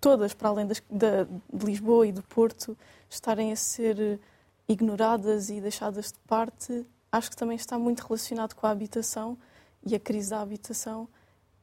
[0.00, 2.76] todas para além das, da, de Lisboa e do Porto,
[3.08, 4.18] estarem a ser
[4.68, 9.38] ignoradas e deixadas de parte, acho que também está muito relacionado com a habitação
[9.84, 11.08] e a crise da habitação,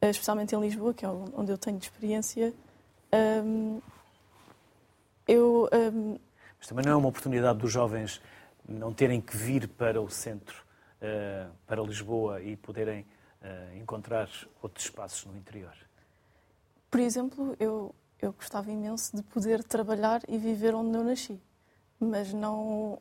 [0.10, 2.54] especialmente em Lisboa, que é onde eu tenho experiência.
[3.14, 3.82] Um,
[5.28, 6.18] eu, um...
[6.60, 8.22] Mas também não é uma oportunidade dos jovens
[8.68, 10.64] não terem que vir para o centro,
[11.02, 13.06] uh, para Lisboa e poderem
[13.42, 14.30] uh, encontrar
[14.62, 15.74] outros espaços no interior?
[16.90, 21.40] Por exemplo, eu, eu gostava imenso de poder trabalhar e viver onde eu nasci,
[22.00, 23.00] mas não.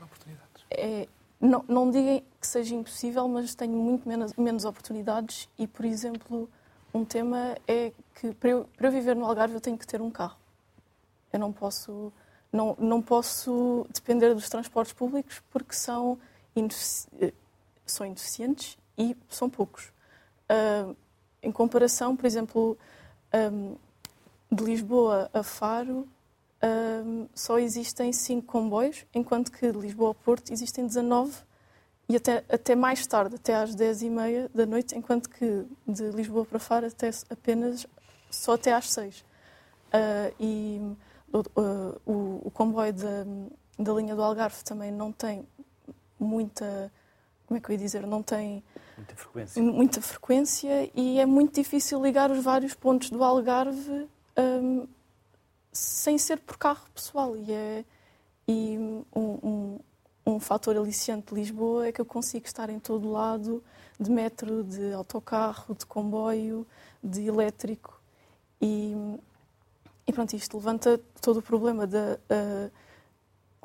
[0.00, 0.64] Oportunidades.
[0.70, 1.08] É,
[1.42, 6.48] não, não digam que seja impossível, mas tenho muito menos, menos oportunidades e, por exemplo,
[6.94, 10.00] um tema é que para eu, para eu viver no Algarve eu tenho que ter
[10.00, 10.36] um carro.
[11.32, 12.12] Eu não posso,
[12.52, 16.16] não, não posso depender dos transportes públicos porque são,
[17.84, 19.92] são ineficientes e são poucos.
[20.48, 20.94] Uh,
[21.42, 22.78] em comparação, por exemplo,
[23.34, 23.74] um,
[24.50, 26.06] de Lisboa a Faro,
[26.64, 31.32] um, só existem 5 comboios, enquanto que de Lisboa a Porto existem 19
[32.08, 36.58] e até, até mais tarde, até às 10h30 da noite, enquanto que de Lisboa para
[36.58, 37.86] Faro até apenas
[38.30, 39.24] só até às 6 uh,
[40.38, 40.80] E
[41.32, 43.24] uh, o, o, comboio da,
[43.78, 45.46] da linha do Algarve também não tem
[46.18, 46.92] muita
[47.46, 48.64] como é que eu ia dizer, não tem
[48.96, 49.62] muita frequência.
[49.62, 54.08] muita frequência e é muito difícil ligar os vários pontos do Algarve
[54.38, 54.86] um,
[55.72, 57.36] sem ser por carro pessoal.
[57.36, 57.84] E, é,
[58.46, 59.78] e um, um,
[60.26, 63.62] um fator aliciante de Lisboa é que eu consigo estar em todo lado,
[63.98, 66.66] de metro, de autocarro, de comboio,
[67.02, 68.00] de elétrico.
[68.60, 68.94] E,
[70.06, 72.18] e pronto, isto levanta todo o problema da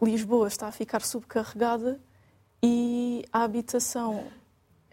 [0.02, 2.00] Lisboa está a ficar subcarregada
[2.62, 4.28] e a habitação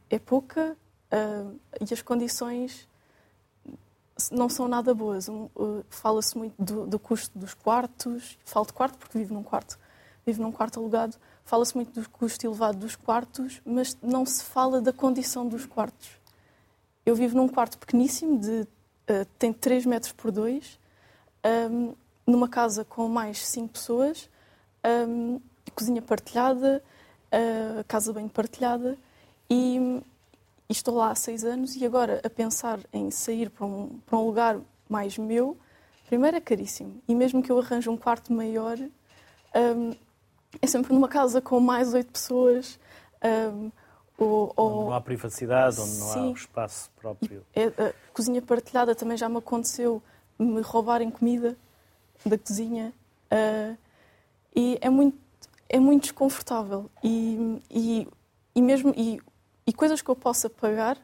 [0.09, 0.77] é pouca
[1.13, 2.89] uh, e as condições
[4.31, 5.29] não são nada boas.
[5.29, 9.43] Um, uh, Fala-se muito do, do, custo dos quartos, falo de quarto porque vivo num
[9.43, 9.79] quarto,
[10.25, 11.17] vivo num quarto alugado.
[11.45, 16.11] Fala-se muito do custo elevado dos quartos, mas não se fala da condição dos quartos.
[17.05, 20.79] Eu vivo num quarto pequeníssimo, de, uh, tem 3 metros por 2,
[21.71, 21.95] um,
[22.27, 24.31] numa casa com mais 5 pessoas,
[25.07, 25.39] um,
[25.75, 26.83] cozinha partilhada,
[27.81, 28.97] a casa bem partilhada
[29.51, 30.01] e,
[30.69, 34.19] e, estou lá há seis anos e agora a pensar em sair para um, para
[34.19, 34.59] um lugar
[34.89, 35.57] mais meu,
[36.07, 39.95] primeiro é caríssimo e mesmo que eu arranje um quarto maior, um,
[40.61, 42.79] é sempre numa casa com mais oito pessoas.
[43.23, 43.71] Um,
[44.17, 44.71] ou, ou...
[44.71, 46.19] Onde não há privacidade, onde não Sim.
[46.19, 47.45] há um espaço próprio.
[47.55, 50.03] É, a cozinha partilhada também já me aconteceu
[50.39, 51.57] me roubarem comida
[52.25, 52.93] da cozinha.
[53.33, 53.77] Uh,
[54.55, 55.19] e é muito
[55.69, 58.09] é muito desconfortável e, e,
[58.55, 59.21] e mesmo e,
[59.67, 60.99] e, coisas que eu possa pagar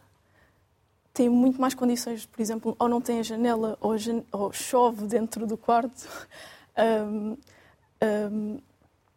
[1.12, 3.94] têm muito mais condições, por exemplo, ou não tem a janela ou,
[4.32, 6.08] ou chove dentro do quarto,
[6.78, 7.36] um,
[8.02, 8.58] um,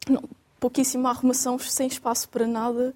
[0.10, 0.24] não,
[0.60, 2.96] pouquíssima arrumação, sem espaço para nada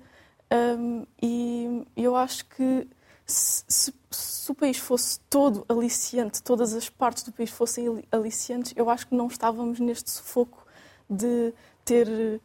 [0.51, 2.87] um, e eu acho que
[3.25, 8.73] se, se, se, o país fosse todo aliciante, todas as partes do país fossem aliciantes,
[8.75, 10.65] eu acho que não estávamos neste sufoco
[11.09, 12.39] de ter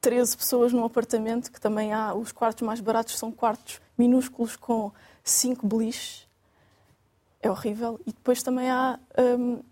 [0.00, 4.90] 13 pessoas num apartamento, que também há, os quartos mais baratos são quartos minúsculos com
[5.22, 6.26] 5 beliches.
[7.42, 8.00] É horrível.
[8.06, 9.62] E depois também há hum,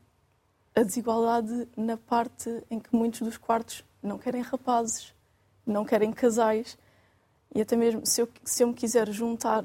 [0.74, 5.14] a desigualdade na parte em que muitos dos quartos não querem rapazes,
[5.66, 6.78] não querem casais.
[7.54, 9.64] E até mesmo se eu, se eu me quiser juntar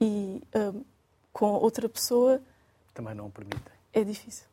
[0.00, 0.84] e, hum,
[1.32, 2.40] com outra pessoa.
[2.94, 3.72] Também não o permitem.
[3.92, 4.46] É difícil.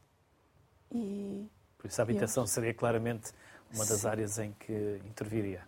[0.92, 3.32] E, Por isso a habitação seria claramente
[3.74, 4.08] uma das Sim.
[4.08, 5.62] áreas em que interviria.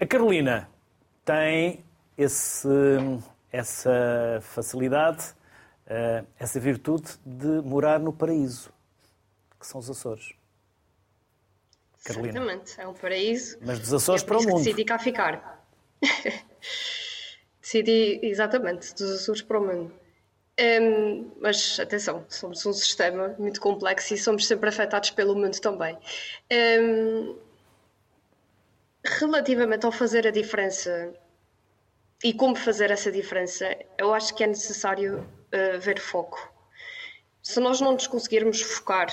[0.00, 0.68] A Carolina
[1.24, 1.84] tem
[2.16, 2.68] esse,
[3.52, 5.34] essa facilidade,
[5.86, 8.72] eh, essa virtude de morar no paraíso,
[9.58, 10.32] que são os Açores.
[12.04, 12.38] Carolina.
[12.38, 13.58] Exatamente, é um paraíso.
[13.60, 14.58] Mas dos Açores é para o mundo.
[14.58, 15.66] Decidi cá ficar.
[17.60, 19.99] decidi, exatamente, dos Açores para o mundo.
[20.60, 25.96] Um, mas atenção, somos um sistema muito complexo e somos sempre afetados pelo mundo também.
[26.52, 27.38] Um,
[29.02, 31.14] relativamente ao fazer a diferença
[32.22, 36.52] e como fazer essa diferença, eu acho que é necessário uh, ver foco.
[37.42, 39.08] Se nós não nos conseguirmos focar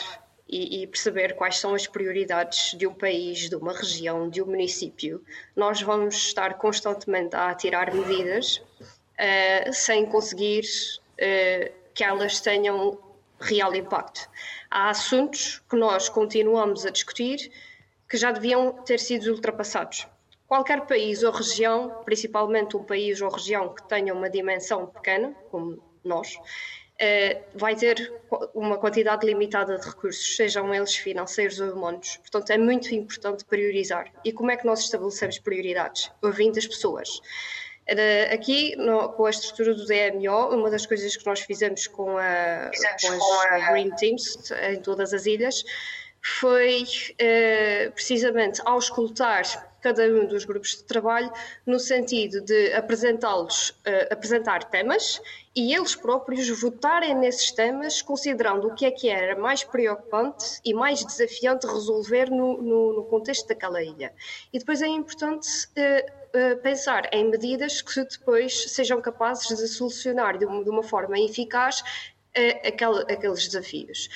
[0.50, 4.48] e, e, perceber quais são as prioridades de um país, de uma região, de um
[4.48, 5.24] município,
[5.56, 10.66] nós vamos estar constantemente a tirar medidas uh, sem conseguir
[11.94, 13.00] que elas tenham
[13.40, 14.30] real impacto.
[14.70, 17.52] Há assuntos que nós continuamos a discutir
[18.10, 20.08] que já deviam ter sido ultrapassados.
[20.48, 25.84] Qualquer país ou região, principalmente um país ou região que tenha uma dimensão pequena, como
[26.04, 26.38] nós,
[27.00, 28.14] eh, vai ter
[28.54, 32.18] uma quantidade limitada de recursos, sejam eles financeiros ou humanos.
[32.18, 34.12] Portanto, é muito importante priorizar.
[34.24, 36.10] E como é que nós estabelecemos prioridades?
[36.22, 37.22] Ouvindo as pessoas.
[38.34, 42.70] Aqui, no, com a estrutura do DMO, uma das coisas que nós fizemos com, a,
[43.02, 43.14] com
[43.54, 45.64] as Green Teams em todas as ilhas
[46.22, 49.44] foi uh, precisamente ao escutar
[49.82, 51.32] cada um dos grupos de trabalho
[51.66, 55.22] no sentido de apresentá-los, uh, apresentar temas
[55.56, 60.74] e eles próprios votarem nesses temas, considerando o que é que era mais preocupante e
[60.74, 64.14] mais desafiante resolver no, no, no contexto daquela ilha.
[64.52, 66.27] E depois é importante uh,
[66.62, 71.84] pensar em medidas que depois sejam capazes de solucionar de uma, forma eficaz
[72.64, 74.10] aquele, aqueles desafios.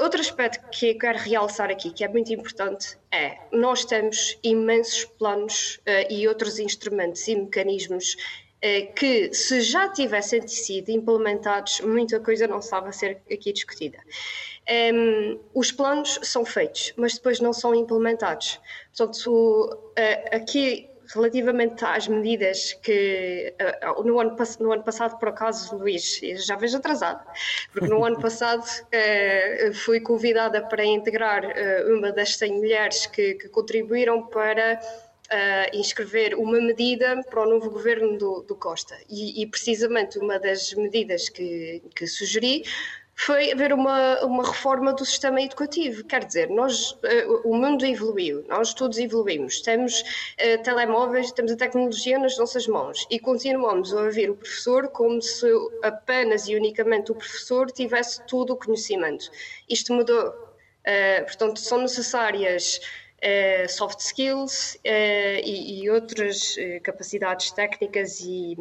[0.00, 5.04] Outro aspecto que eu quero realçar aqui, que é muito importante, é nós temos imensos
[5.04, 12.18] planos uh, e outros instrumentos e mecanismos uh, que, se já tivessem sido implementados, muita
[12.18, 13.98] coisa não estava a ser aqui discutida.
[14.94, 18.58] Um, os planos são feitos, mas depois não são implementados.
[18.96, 23.54] Portanto, uh, aqui relativamente às medidas que
[23.96, 27.24] uh, no, ano, no ano passado, por acaso, Luís, já vejo atrasado,
[27.72, 33.34] porque no ano passado uh, fui convidada para integrar uh, uma das 100 mulheres que,
[33.34, 34.80] que contribuíram para
[35.30, 38.96] uh, inscrever uma medida para o novo governo do, do Costa.
[39.08, 42.64] E, e, precisamente uma das medidas que, que sugeri
[43.24, 46.02] foi haver uma, uma reforma do sistema educativo.
[46.04, 51.56] Quer dizer, nós, uh, o mundo evoluiu, nós todos evoluímos, temos uh, telemóveis, temos a
[51.56, 55.46] tecnologia nas nossas mãos e continuamos a ouvir o professor como se
[55.82, 59.30] apenas e unicamente o professor tivesse todo o conhecimento.
[59.68, 60.28] Isto mudou.
[60.28, 62.80] Uh, portanto, são necessárias
[63.68, 68.56] soft skills e, e, outras capacidades técnicas e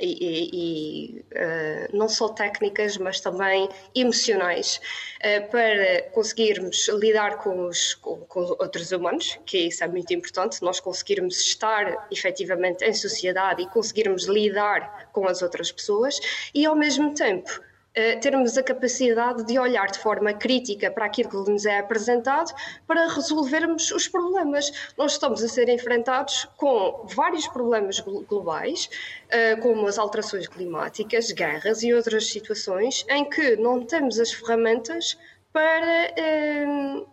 [0.00, 4.80] e, e uh, não só técnicas, mas também emocionais,
[5.20, 10.62] uh, para conseguirmos lidar com, os, com, com, outros humanos, que isso é muito importante,
[10.62, 16.18] nós conseguirmos estar efetivamente em sociedade e conseguirmos lidar com as outras pessoas
[16.52, 17.60] e, ao mesmo tempo,
[17.94, 22.52] eh, termos a capacidade de olhar de forma crítica para aquilo que nos é apresentado
[22.88, 24.92] para resolvermos os problemas.
[24.98, 28.90] Nós estamos a ser enfrentados com vários problemas globais,
[29.30, 35.16] eh, como as alterações climáticas, guerras e outras situações em que não temos as ferramentas
[35.52, 37.04] para eh,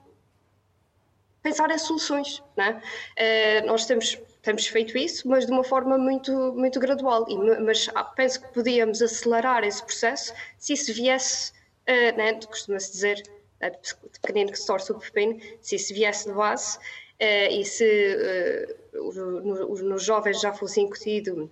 [1.43, 2.41] pensar em soluções.
[3.17, 3.61] É?
[3.61, 7.25] nós temos temos feito isso, mas de uma forma muito, muito gradual.
[7.29, 11.51] E, mas ah, penso que podíamos acelerar esse processo se isso viesse,
[11.87, 13.23] uh, né, costuma-se dizer,
[13.63, 18.75] uh, pequenino que se torce o pepino, se isso viesse de base uh, e se
[18.93, 21.51] uh, nos jovens já fosse incutido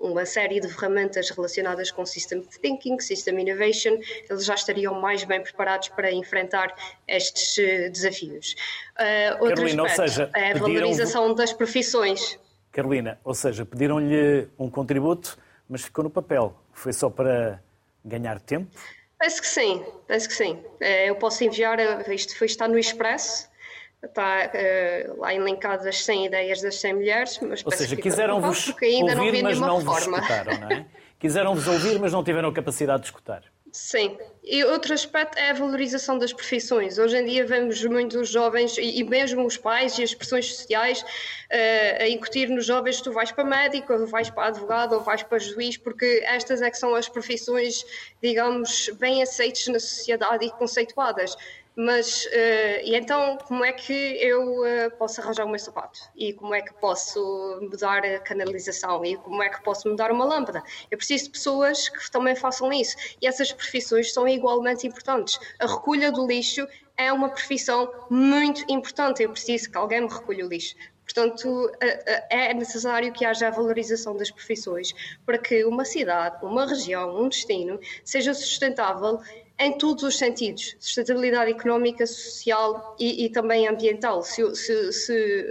[0.00, 3.98] uma série de ferramentas relacionadas com System Thinking, System Innovation,
[4.28, 6.74] eles já estariam mais bem preparados para enfrentar
[7.06, 8.54] estes uh, desafios.
[8.98, 12.38] Uh, outro Carolina, aspecto seja, é a valorização das profissões.
[12.70, 15.38] Carolina, ou seja, pediram-lhe um contributo,
[15.68, 16.56] mas ficou no papel.
[16.72, 17.62] Foi só para
[18.04, 18.70] ganhar tempo?
[19.18, 20.58] Penso que sim, penso que sim.
[20.80, 21.78] Eu posso enviar,
[22.10, 23.48] isto foi estar no Expresso,
[24.02, 29.42] está uh, lá elencadas as 100 ideias das 100 mulheres, mas Ou seja, quiseram-vos ouvir,
[29.42, 30.86] mas não vos escutaram, não é?
[31.18, 33.44] Quiseram-vos ouvir, mas não tiveram a capacidade de escutar.
[33.72, 34.18] Sim.
[34.44, 36.98] E outro aspecto é a valorização das profissões.
[36.98, 42.02] Hoje em dia vemos muitos jovens, e mesmo os pais e as pressões sociais, uh,
[42.02, 45.38] a incutir nos jovens tu vais para médico, ou vais para advogado, ou vais para
[45.38, 47.82] juiz, porque estas é que são as profissões,
[48.20, 51.34] digamos, bem aceitas na sociedade e conceituadas.
[51.74, 56.00] Mas, uh, e então, como é que eu uh, posso arranjar o meu sapato?
[56.14, 57.20] E como é que posso
[57.62, 59.02] mudar a canalização?
[59.04, 60.62] E como é que posso mudar uma lâmpada?
[60.90, 62.96] Eu preciso de pessoas que também façam isso.
[63.22, 65.38] E essas profissões são igualmente importantes.
[65.58, 66.66] A recolha do lixo
[66.96, 69.22] é uma profissão muito importante.
[69.22, 70.74] Eu preciso que alguém me recolha o lixo.
[71.04, 71.70] Portanto,
[72.30, 74.94] é necessário que haja a valorização das profissões
[75.26, 79.20] para que uma cidade, uma região, um destino seja sustentável
[79.64, 84.22] em todos os sentidos, sustentabilidade económica, social e, e também ambiental.
[84.22, 85.48] Se, se, se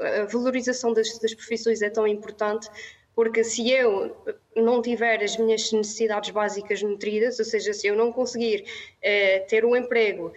[0.00, 2.68] a, a, a, valorização das, das profissões é tão importante,
[3.14, 4.16] porque se eu
[4.54, 8.64] não tiver as minhas necessidades básicas nutridas, ou seja, se eu não conseguir
[9.02, 10.32] eh, ter um emprego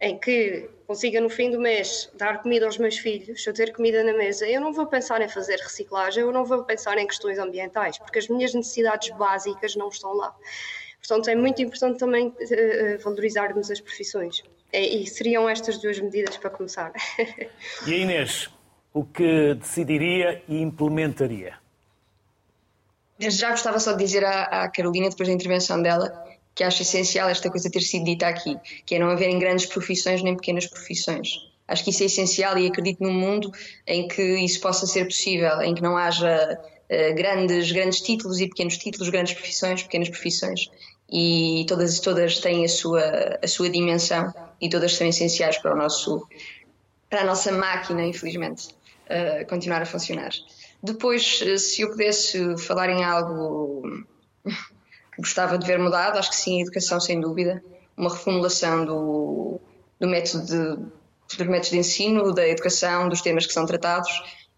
[0.00, 4.02] em que consiga no fim do mês dar comida aos meus filhos, eu ter comida
[4.02, 7.38] na mesa, eu não vou pensar em fazer reciclagem, eu não vou pensar em questões
[7.38, 10.34] ambientais, porque as minhas necessidades básicas não estão lá.
[11.00, 14.42] Portanto, é muito importante também uh, valorizarmos as profissões.
[14.72, 16.92] E, e seriam estas duas medidas para começar.
[17.86, 18.48] e a Inês,
[18.92, 21.58] o que decidiria e implementaria?
[23.18, 26.24] Já gostava só de dizer à, à Carolina, depois da intervenção dela,
[26.54, 30.22] que acho essencial esta coisa ter sido dita aqui, que é não haverem grandes profissões
[30.22, 31.50] nem pequenas profissões.
[31.68, 33.52] Acho que isso é essencial e acredito num mundo
[33.86, 38.48] em que isso possa ser possível, em que não haja uh, grandes, grandes títulos e
[38.48, 40.68] pequenos títulos, grandes profissões, pequenas profissões.
[41.12, 45.76] E todas, todas têm a sua, a sua dimensão e todas são essenciais para o
[45.76, 46.26] nosso
[47.08, 48.68] para a nossa máquina, infelizmente,
[49.06, 50.30] uh, continuar a funcionar.
[50.80, 53.82] Depois, se eu pudesse falar em algo
[55.18, 57.62] gostava de ver mudado, acho que sim, a educação, sem dúvida.
[57.96, 59.60] Uma reformulação do,
[59.98, 64.10] do método de, dos métodos de ensino, da educação, dos temas que são tratados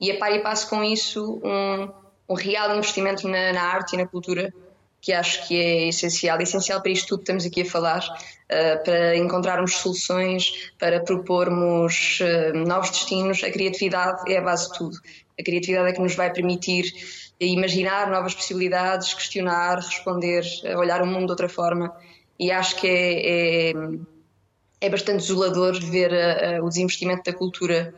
[0.03, 1.89] e a par e passo com isso um,
[2.29, 4.53] um real investimento na, na, arte e na cultura
[5.03, 8.07] que acho que é essencial, é essencial para isto tudo que estamos aqui a falar,
[8.07, 13.43] uh, para encontrarmos soluções, para propormos uh, novos destinos.
[13.43, 14.97] A criatividade é a base de tudo.
[15.39, 16.85] A criatividade é que nos vai permitir
[17.41, 20.45] imaginar novas possibilidades, questionar, responder,
[20.79, 21.93] olhar o mundo de outra forma.
[22.39, 23.73] E acho que é, é,
[24.81, 26.13] é bastante desolador ver
[26.63, 27.93] o desinvestimento da cultura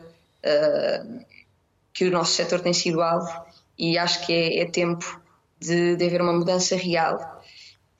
[1.92, 3.30] que o nosso setor tem sido alvo,
[3.78, 5.20] e acho que é, é tempo
[5.59, 7.18] de, de haver uma mudança real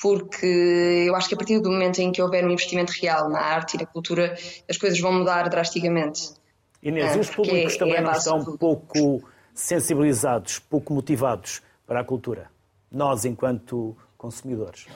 [0.05, 3.40] porque eu acho que a partir do momento em que houver um investimento real na
[3.40, 4.36] arte e na cultura,
[4.68, 6.34] as coisas vão mudar drasticamente.
[6.82, 9.22] Inês, e os públicos é, também é não estão um pouco
[9.55, 12.50] sensibilizados, pouco motivados para a cultura?
[12.92, 14.86] Nós, enquanto consumidores.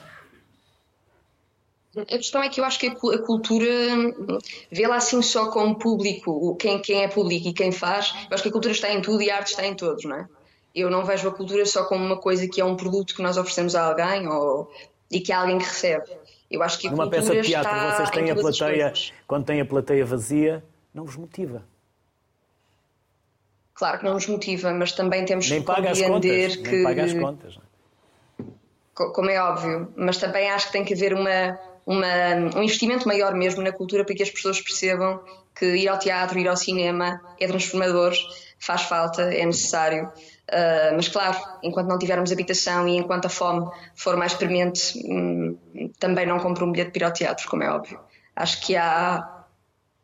[1.96, 3.66] A questão é que eu acho que a cultura
[4.70, 8.12] vê-la assim só como público, quem, quem é público e quem faz.
[8.30, 10.16] Eu acho que a cultura está em tudo e a arte está em todos, não
[10.16, 10.28] é?
[10.75, 13.37] Eu não vejo a cultura só como uma coisa que é um produto que nós
[13.37, 14.71] oferecemos a alguém ou,
[15.11, 16.11] e que há alguém que recebe.
[16.51, 18.93] Eu acho que a Numa cultura peça de teatro, vocês têm a plateia,
[19.27, 20.64] quando têm a plateia vazia,
[20.95, 21.62] não vos motiva.
[23.75, 26.71] Claro que não nos motiva, mas também temos nem que compreender que.
[26.71, 27.59] Nem paga as contas.
[27.59, 28.45] É?
[28.95, 31.57] Como é óbvio, mas também acho que tem que haver uma,
[31.87, 35.21] uma, um investimento maior mesmo na cultura para que as pessoas percebam
[35.55, 38.12] que ir ao teatro, ir ao cinema é transformador,
[38.59, 40.11] faz falta, é necessário.
[40.48, 45.56] Uh, mas claro, enquanto não tivermos habitação e enquanto a fome for mais premente, hum,
[45.98, 48.00] também não compro um bilhete para ir ao teatro, como é óbvio.
[48.34, 49.44] Acho que há,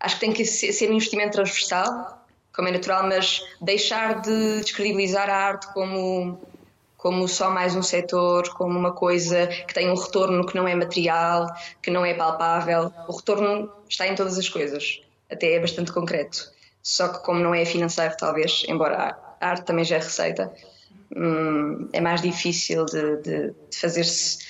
[0.00, 2.24] acho que tem que ser um investimento transversal
[2.54, 6.40] como é natural, mas deixar de descredibilizar a arte como,
[6.96, 10.74] como só mais um setor, como uma coisa que tem um retorno que não é
[10.74, 11.48] material,
[11.82, 12.92] que não é palpável.
[13.08, 16.53] O retorno está em todas as coisas, até é bastante concreto.
[16.84, 20.52] Só que, como não é financeiro, talvez, embora a arte também já é receita,
[21.16, 24.44] hum, é mais difícil de, de, de fazer-se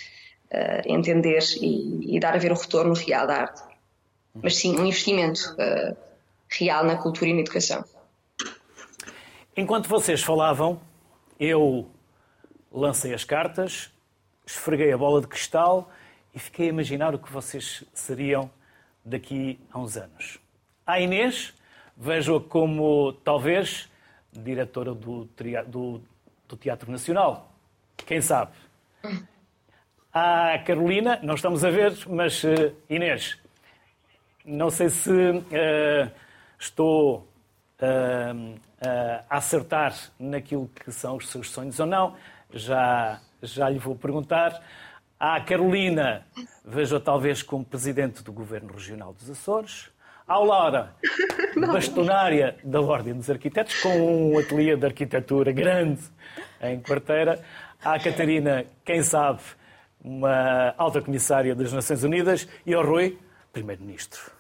[0.53, 3.63] uh, entender e, e, dar a ver o retorno real da arte.
[4.35, 5.97] Mas sim, um investimento uh,
[6.49, 7.85] real na cultura e na educação.
[9.57, 10.81] Enquanto vocês falavam,
[11.39, 11.89] eu
[12.73, 13.93] lancei as cartas,
[14.45, 15.89] esfreguei a bola de cristal
[16.35, 18.51] e fiquei a imaginar o que vocês seriam
[19.05, 20.41] daqui a uns anos.
[20.85, 21.55] A Inês,
[21.97, 23.91] vejo-a como, talvez,
[24.33, 25.29] diretora do,
[25.67, 26.03] do,
[26.49, 27.53] do, Teatro Nacional.
[27.97, 28.53] Quem sabe?
[30.13, 33.37] A Carolina, não estamos a ver, mas uh, Inês,
[34.45, 36.11] não sei se uh,
[36.57, 37.29] estou
[37.81, 38.61] uh,
[39.29, 42.15] a acertar naquilo que são os seus sonhos ou não.
[42.53, 44.63] Já, já lhe vou perguntar.
[45.19, 46.27] À Carolina,
[46.65, 49.91] vejo-a talvez como presidente do Governo Regional dos Açores.
[50.27, 50.95] À Laura,
[51.55, 56.01] bastonária da Ordem dos Arquitetos, com um ateliê de arquitetura grande
[56.63, 57.45] em quarteira.
[57.85, 59.41] À Catarina, quem sabe,
[60.03, 62.49] uma alta comissária das Nações Unidas.
[62.65, 63.19] E ao Rui,
[63.53, 64.33] primeiro-ministro.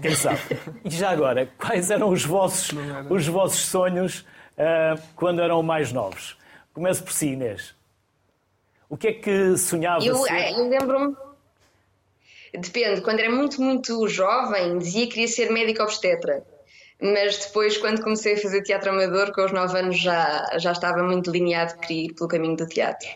[0.00, 0.38] Quem sabe?
[0.84, 2.70] E já agora, quais eram os vossos,
[3.10, 6.38] os vossos sonhos uh, quando eram mais novos?
[6.72, 7.74] Começo por si, Inês.
[8.88, 11.25] O que é que sonhava eu, eu lembro-me.
[12.58, 16.44] Depende, quando era muito, muito jovem, dizia que queria ser médico obstetra.
[17.00, 21.02] Mas depois, quando comecei a fazer teatro amador, com os 9 anos já, já estava
[21.02, 23.08] muito delineado que queria ir pelo caminho do teatro.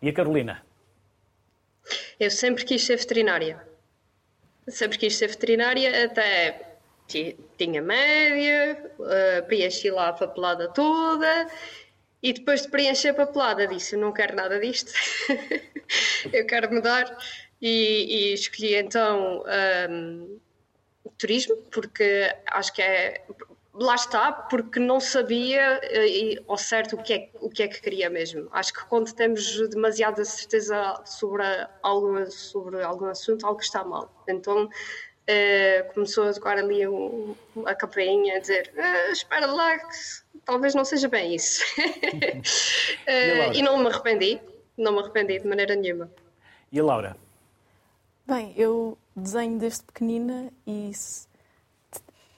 [0.00, 0.64] E a Carolina?
[2.18, 3.72] Eu sempre quis ser veterinária
[4.68, 6.76] sempre quis ser veterinária, até
[7.58, 11.46] tinha média, uh, preenchi lá a papelada toda
[12.22, 14.92] e depois de preencher a papelada disse: Eu não quero nada disto,
[16.32, 17.16] eu quero mudar.
[17.62, 19.44] E, e escolhi então
[19.88, 20.38] um,
[21.16, 23.24] turismo, porque acho que é.
[23.74, 27.80] Lá está, porque não sabia e, ao certo o que, é, o que é que
[27.80, 28.46] queria mesmo.
[28.52, 31.42] Acho que quando temos demasiada certeza sobre
[31.82, 34.12] algo, sobre algum assunto, algo está mal.
[34.28, 36.82] Então uh, começou a tocar ali
[37.64, 39.96] a campainha, a dizer: uh, Espera lá, que
[40.44, 41.64] talvez não seja bem isso.
[41.78, 43.08] uh,
[43.54, 44.38] e, e não me arrependi,
[44.76, 46.10] não me arrependi de maneira nenhuma.
[46.70, 47.21] E a Laura?
[48.24, 51.26] Bem, eu desenho desde pequenina e se,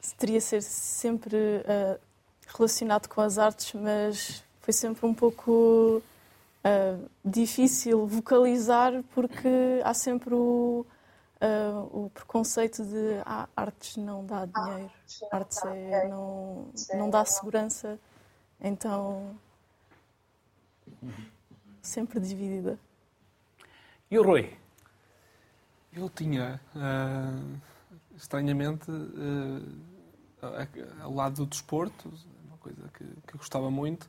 [0.00, 2.00] se teria ser sempre uh,
[2.46, 6.02] relacionado com as artes, mas foi sempre um pouco
[6.64, 9.48] uh, difícil vocalizar porque
[9.84, 10.86] há sempre o,
[11.42, 14.90] uh, o preconceito de ah, artes não dá dinheiro,
[15.30, 18.00] artes é, não, não dá segurança,
[18.58, 19.36] então
[21.82, 22.78] sempre dividida.
[24.10, 24.63] E o Rui?
[25.96, 27.60] Eu tinha, uh,
[28.16, 29.62] estranhamente, uh,
[31.00, 32.12] ao lado do desporto,
[32.46, 34.08] uma coisa que, que gostava muito,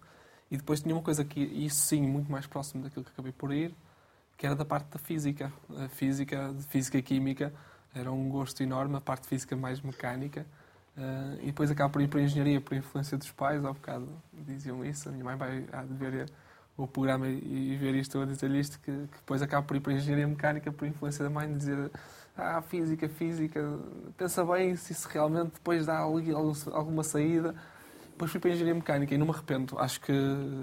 [0.50, 3.54] e depois tinha uma coisa que, isso sim, muito mais próximo daquilo que acabei por
[3.54, 3.76] ir,
[4.36, 5.54] que era da parte da física.
[5.78, 7.54] A física, de física e química,
[7.94, 10.46] era um gosto enorme, a parte física mais mecânica.
[10.98, 14.08] Uh, e depois acabo por ir para a engenharia por influência dos pais, há bocado
[14.34, 16.30] diziam isso, a minha mãe vai há de ver
[16.78, 19.94] o programa e ver isto a dizer isto, que, que, depois acaba por ir para
[19.94, 21.90] a engenharia mecânica por influência da mãe, dizer
[22.38, 23.80] ah, física, física,
[24.18, 27.56] pensa bem se isso realmente depois dá ali alguma saída.
[28.10, 29.78] Depois fui para a engenharia mecânica e não me arrependo.
[29.80, 30.14] Acho que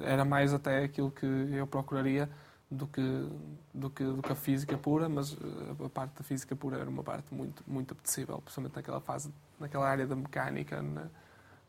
[0.05, 2.29] era mais até aquilo que eu procuraria
[2.71, 3.29] do que,
[3.75, 6.89] do que, do que a física pura, mas eh, a parte da física pura era
[6.89, 10.83] uma parte muito, muito apetecível, principalmente naquela fase, naquela área da mecânica,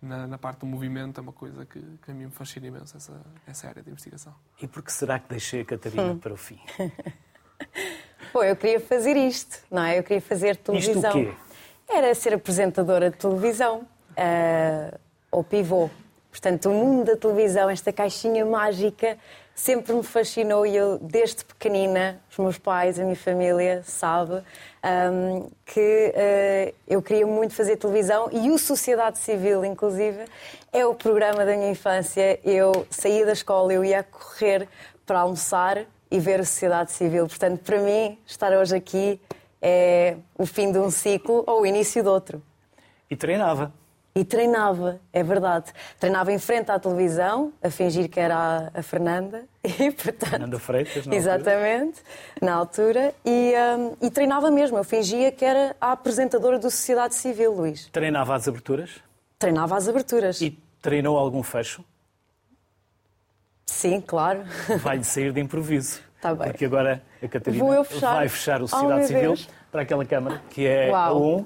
[0.04, 2.95] na, na, parte do movimento, é uma coisa que, que, a mim me fascina imenso,
[2.95, 3.14] essa,
[3.47, 4.34] essa área de investigação.
[4.62, 6.20] E por que será que deixei a Catarina hum.
[6.20, 6.60] para o fim?
[8.32, 9.99] Pô, eu queria fazer isto, não é?
[9.99, 10.95] Eu queria fazer televisão.
[10.95, 11.38] Isto o quê?
[11.88, 14.99] Era ser apresentadora de televisão, uh,
[15.32, 15.89] ou pivô.
[16.32, 19.18] Portanto, o mundo da televisão, esta caixinha mágica,
[19.56, 24.43] sempre me fascinou e eu, desde pequenina, os meus pais, a minha família, sabe,
[24.84, 30.26] um, que uh, eu queria muito fazer televisão e o Sociedade Civil, inclusive,
[30.72, 32.39] é o programa da minha infância.
[32.43, 34.68] Eu saía da escola, eu ia correr
[35.06, 37.28] para almoçar e ver a Sociedade Civil.
[37.28, 39.22] Portanto, para mim, estar hoje aqui
[39.62, 42.41] é o fim de um ciclo ou o início de outro.
[43.10, 43.72] E treinava.
[44.16, 45.72] E treinava, é verdade.
[45.99, 49.45] Treinava em frente à televisão, a fingir que era a, Fernanda.
[49.64, 52.41] E, portanto, Fernanda Freitas, na Exatamente, altura.
[52.41, 53.16] na altura.
[53.26, 57.88] E, um, e treinava mesmo, eu fingia que era a apresentadora do Sociedade Civil, Luís.
[57.88, 58.91] Treinava as aberturas?
[59.39, 60.41] Treinava as aberturas.
[60.41, 60.51] E
[60.82, 61.84] treinou algum fecho?
[63.66, 64.43] Sim, claro.
[64.84, 66.01] Vai-lhe sair de improviso.
[66.22, 66.47] Tá bem.
[66.47, 69.49] Porque agora a Catarina vai fechar o Sociedade oh, Civil Deus.
[69.72, 71.07] para aquela câmara, que é Uau.
[71.07, 71.45] a 1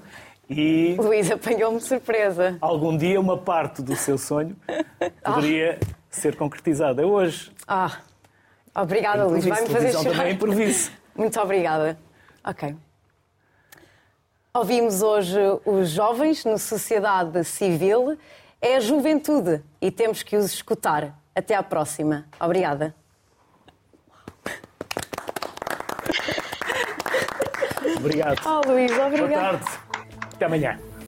[0.50, 2.58] e Luís apanhou-me de surpresa.
[2.62, 4.56] algum dia uma parte do seu sonho
[5.24, 5.80] poderia
[6.10, 7.02] ser concretizada.
[7.02, 7.52] É hoje.
[7.68, 7.98] Ah,
[8.74, 9.46] obrigada, Luís.
[9.46, 10.16] Vai-me fazer Televisão chorar.
[10.18, 10.92] também é improviso.
[11.16, 11.98] Muito obrigada.
[12.44, 12.76] Ok.
[14.54, 18.18] Ouvimos hoje os jovens no Sociedade Civil.
[18.60, 21.16] É a juventude e temos que os escutar.
[21.36, 22.26] Até à próxima.
[22.40, 22.96] Obrigada.
[27.98, 28.42] Obrigado.
[28.46, 29.60] Oh, Luís, Boa obrigada.
[29.60, 29.87] tarde.
[30.38, 30.87] Até amanhã.